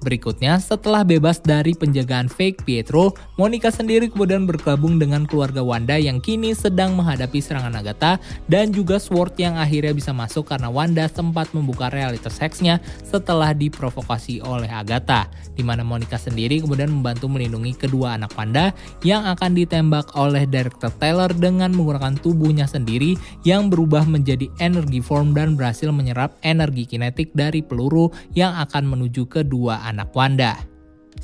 Berikutnya, 0.04 0.60
setelah 0.60 1.00
bebas 1.00 1.40
dari 1.40 1.72
penjagaan 1.72 2.28
fake 2.28 2.68
Pietro, 2.68 3.16
Monica 3.40 3.72
sendiri 3.72 4.12
kemudian 4.12 4.44
bergabung 4.44 5.00
dengan 5.00 5.24
keluarga 5.24 5.64
Wanda 5.64 5.96
yang 5.96 6.20
kini 6.20 6.52
sedang 6.52 6.92
menghadapi 6.92 7.40
serangan 7.40 7.72
Agatha 7.72 8.20
dan 8.44 8.68
juga 8.68 9.00
Sword 9.00 9.40
yang 9.40 9.56
akhirnya 9.56 9.96
bisa 9.96 10.12
masuk 10.12 10.52
karena 10.52 10.68
Wanda 10.68 11.08
sempat 11.08 11.48
membuka 11.56 11.88
realitas 11.88 12.36
seksnya 12.36 12.84
setelah 13.00 13.56
diprovokasi 13.56 14.44
oleh 14.44 14.68
Agatha, 14.68 15.24
di 15.56 15.64
mana 15.64 15.80
Monica 15.80 16.20
sendiri 16.20 16.60
kemudian 16.60 16.92
membantu 16.92 17.24
melindungi 17.32 17.72
kedua 17.72 18.20
anak 18.20 18.36
Wanda 18.36 18.76
yang 19.00 19.24
akan 19.24 19.56
ditembak 19.56 20.12
oleh 20.20 20.44
Director 20.44 20.92
Taylor 21.00 21.32
dengan 21.32 21.72
menggunakan 21.72 22.20
tubuhnya 22.20 22.68
sendiri 22.68 23.16
yang 23.40 23.72
berubah 23.72 24.04
menjadi 24.04 24.52
energi 24.60 25.00
form 25.00 25.32
dan 25.32 25.56
berhasil 25.56 25.88
menyerap 25.88 26.36
energi 26.44 26.84
kinetik 26.84 27.32
dari 27.32 27.64
peluru 27.64 28.12
yang 28.36 28.52
akan 28.60 28.84
menuju 28.84 29.24
kedua 29.32 29.80
anak 29.80 29.93
anak 29.94 30.10
Wanda. 30.10 30.73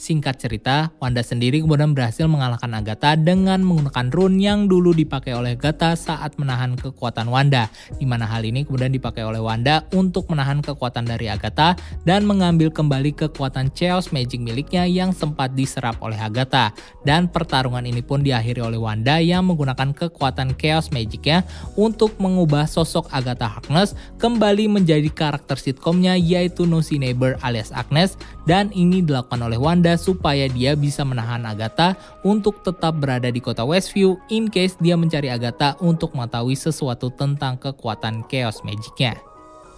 Singkat 0.00 0.40
cerita, 0.40 0.96
Wanda 0.96 1.20
sendiri 1.20 1.60
kemudian 1.60 1.92
berhasil 1.92 2.24
mengalahkan 2.24 2.72
Agatha 2.72 3.20
dengan 3.20 3.60
menggunakan 3.60 4.08
rune 4.08 4.40
yang 4.40 4.64
dulu 4.64 4.96
dipakai 4.96 5.36
oleh 5.36 5.60
Agatha 5.60 5.92
saat 5.92 6.40
menahan 6.40 6.72
kekuatan 6.72 7.28
Wanda, 7.28 7.68
di 8.00 8.08
mana 8.08 8.24
hal 8.24 8.40
ini 8.48 8.64
kemudian 8.64 8.96
dipakai 8.96 9.28
oleh 9.28 9.44
Wanda 9.44 9.84
untuk 9.92 10.32
menahan 10.32 10.64
kekuatan 10.64 11.04
dari 11.04 11.28
Agatha 11.28 11.76
dan 12.08 12.24
mengambil 12.24 12.72
kembali 12.72 13.12
kekuatan 13.12 13.76
Chaos 13.76 14.08
Magic 14.08 14.40
miliknya 14.40 14.88
yang 14.88 15.12
sempat 15.12 15.52
diserap 15.52 16.00
oleh 16.00 16.16
Agatha. 16.16 16.72
Dan 17.04 17.28
pertarungan 17.28 17.84
ini 17.84 18.00
pun 18.00 18.24
diakhiri 18.24 18.64
oleh 18.64 18.80
Wanda 18.80 19.20
yang 19.20 19.52
menggunakan 19.52 19.92
kekuatan 19.92 20.56
Chaos 20.56 20.88
Magicnya 20.88 21.44
untuk 21.76 22.16
mengubah 22.16 22.64
sosok 22.64 23.12
Agatha 23.12 23.52
Harkness 23.52 23.92
kembali 24.16 24.64
menjadi 24.80 25.12
karakter 25.12 25.60
sitkomnya 25.60 26.16
yaitu 26.16 26.64
Nosy 26.64 26.96
Neighbor 26.96 27.36
alias 27.44 27.68
Agnes 27.68 28.16
dan 28.48 28.72
ini 28.72 29.04
dilakukan 29.04 29.44
oleh 29.44 29.60
Wanda 29.60 29.89
Supaya 29.94 30.50
dia 30.50 30.74
bisa 30.74 31.06
menahan 31.06 31.46
Agatha 31.46 31.94
untuk 32.26 32.60
tetap 32.66 32.98
berada 32.98 33.30
di 33.30 33.38
kota 33.38 33.62
Westview 33.62 34.18
in 34.28 34.50
case 34.50 34.74
dia 34.82 34.98
mencari 34.98 35.30
Agatha 35.30 35.78
untuk 35.78 36.12
mengetahui 36.12 36.58
sesuatu 36.58 37.08
tentang 37.14 37.56
kekuatan 37.56 38.26
Chaos 38.26 38.60
Magicnya. 38.66 39.29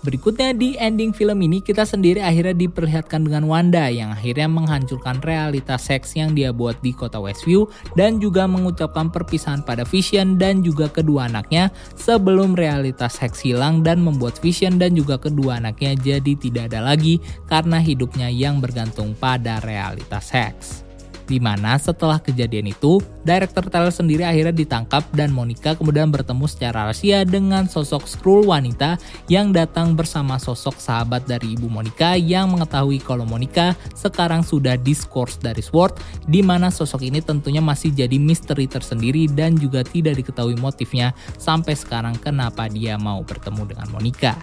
Berikutnya 0.02 0.50
di 0.50 0.74
ending 0.74 1.14
film 1.14 1.38
ini 1.46 1.62
kita 1.62 1.86
sendiri 1.86 2.18
akhirnya 2.18 2.58
diperlihatkan 2.58 3.22
dengan 3.22 3.46
Wanda 3.46 3.86
yang 3.86 4.10
akhirnya 4.10 4.50
menghancurkan 4.50 5.22
realitas 5.22 5.86
seks 5.86 6.18
yang 6.18 6.34
dia 6.34 6.50
buat 6.50 6.74
di 6.82 6.90
kota 6.90 7.22
Westview 7.22 7.70
dan 7.94 8.18
juga 8.18 8.50
mengucapkan 8.50 9.14
perpisahan 9.14 9.62
pada 9.62 9.86
Vision 9.86 10.42
dan 10.42 10.66
juga 10.66 10.90
kedua 10.90 11.30
anaknya 11.30 11.70
sebelum 11.94 12.58
realitas 12.58 13.22
seks 13.22 13.46
hilang 13.46 13.86
dan 13.86 14.02
membuat 14.02 14.42
Vision 14.42 14.74
dan 14.74 14.98
juga 14.98 15.22
kedua 15.22 15.62
anaknya 15.62 15.94
jadi 15.94 16.34
tidak 16.34 16.74
ada 16.74 16.82
lagi 16.82 17.22
karena 17.46 17.78
hidupnya 17.78 18.26
yang 18.26 18.58
bergantung 18.58 19.14
pada 19.14 19.62
realitas 19.62 20.34
seks. 20.34 20.91
Di 21.32 21.40
mana 21.40 21.80
setelah 21.80 22.20
kejadian 22.20 22.76
itu, 22.76 23.00
Director 23.24 23.64
Tyler 23.64 23.88
sendiri 23.88 24.20
akhirnya 24.20 24.52
ditangkap 24.52 25.00
dan 25.16 25.32
Monica 25.32 25.72
kemudian 25.72 26.12
bertemu 26.12 26.44
secara 26.44 26.84
rahasia 26.84 27.24
dengan 27.24 27.64
sosok 27.64 28.04
Skrull 28.04 28.44
wanita 28.44 29.00
yang 29.32 29.48
datang 29.48 29.96
bersama 29.96 30.36
sosok 30.36 30.76
sahabat 30.76 31.24
dari 31.24 31.56
ibu 31.56 31.72
Monica 31.72 32.20
yang 32.20 32.52
mengetahui 32.52 33.00
kalau 33.00 33.24
Monica 33.24 33.72
sekarang 33.96 34.44
sudah 34.44 34.76
diskors 34.76 35.40
dari 35.40 35.64
Sword, 35.64 35.96
di 36.28 36.44
mana 36.44 36.68
sosok 36.68 37.00
ini 37.00 37.24
tentunya 37.24 37.64
masih 37.64 37.96
jadi 37.96 38.20
misteri 38.20 38.68
tersendiri 38.68 39.24
dan 39.32 39.56
juga 39.56 39.80
tidak 39.88 40.20
diketahui 40.20 40.60
motifnya 40.60 41.16
sampai 41.40 41.72
sekarang 41.72 42.12
kenapa 42.20 42.68
dia 42.68 43.00
mau 43.00 43.24
bertemu 43.24 43.72
dengan 43.72 43.88
Monica. 43.88 44.36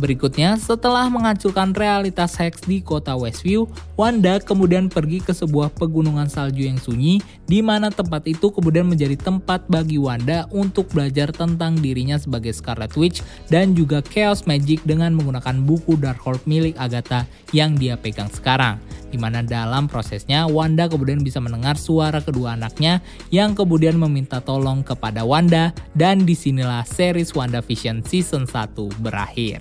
Berikutnya, 0.00 0.56
setelah 0.56 1.12
menghancurkan 1.12 1.76
realitas 1.76 2.32
Hex 2.40 2.64
di 2.64 2.80
kota 2.80 3.12
Westview, 3.12 3.68
Wanda 4.00 4.40
kemudian 4.40 4.88
pergi 4.88 5.20
ke 5.20 5.36
sebuah 5.36 5.76
pegunungan 5.76 6.24
salju 6.24 6.64
yang 6.64 6.80
sunyi, 6.80 7.20
di 7.44 7.60
mana 7.60 7.92
tempat 7.92 8.24
itu 8.24 8.48
kemudian 8.48 8.88
menjadi 8.88 9.20
tempat 9.20 9.68
bagi 9.68 10.00
Wanda 10.00 10.48
untuk 10.56 10.88
belajar 10.96 11.28
tentang 11.36 11.76
dirinya 11.76 12.16
sebagai 12.16 12.56
Scarlet 12.56 12.96
Witch 12.96 13.20
dan 13.52 13.76
juga 13.76 14.00
Chaos 14.00 14.48
Magic 14.48 14.80
dengan 14.88 15.12
menggunakan 15.12 15.60
buku 15.68 16.00
Darkhold 16.00 16.40
milik 16.48 16.80
Agatha 16.80 17.28
yang 17.52 17.76
dia 17.76 18.00
pegang 18.00 18.32
sekarang. 18.32 18.80
Di 19.12 19.20
mana 19.20 19.44
dalam 19.44 19.84
prosesnya 19.84 20.48
Wanda 20.48 20.88
kemudian 20.88 21.20
bisa 21.20 21.44
mendengar 21.44 21.76
suara 21.76 22.24
kedua 22.24 22.56
anaknya 22.56 23.04
yang 23.28 23.52
kemudian 23.52 24.00
meminta 24.00 24.40
tolong 24.40 24.80
kepada 24.80 25.28
Wanda 25.28 25.76
dan 25.92 26.24
di 26.24 26.32
sinilah 26.32 26.88
series 26.88 27.36
WandaVision 27.36 28.00
season 28.00 28.48
1 28.48 29.04
berakhir. 29.04 29.60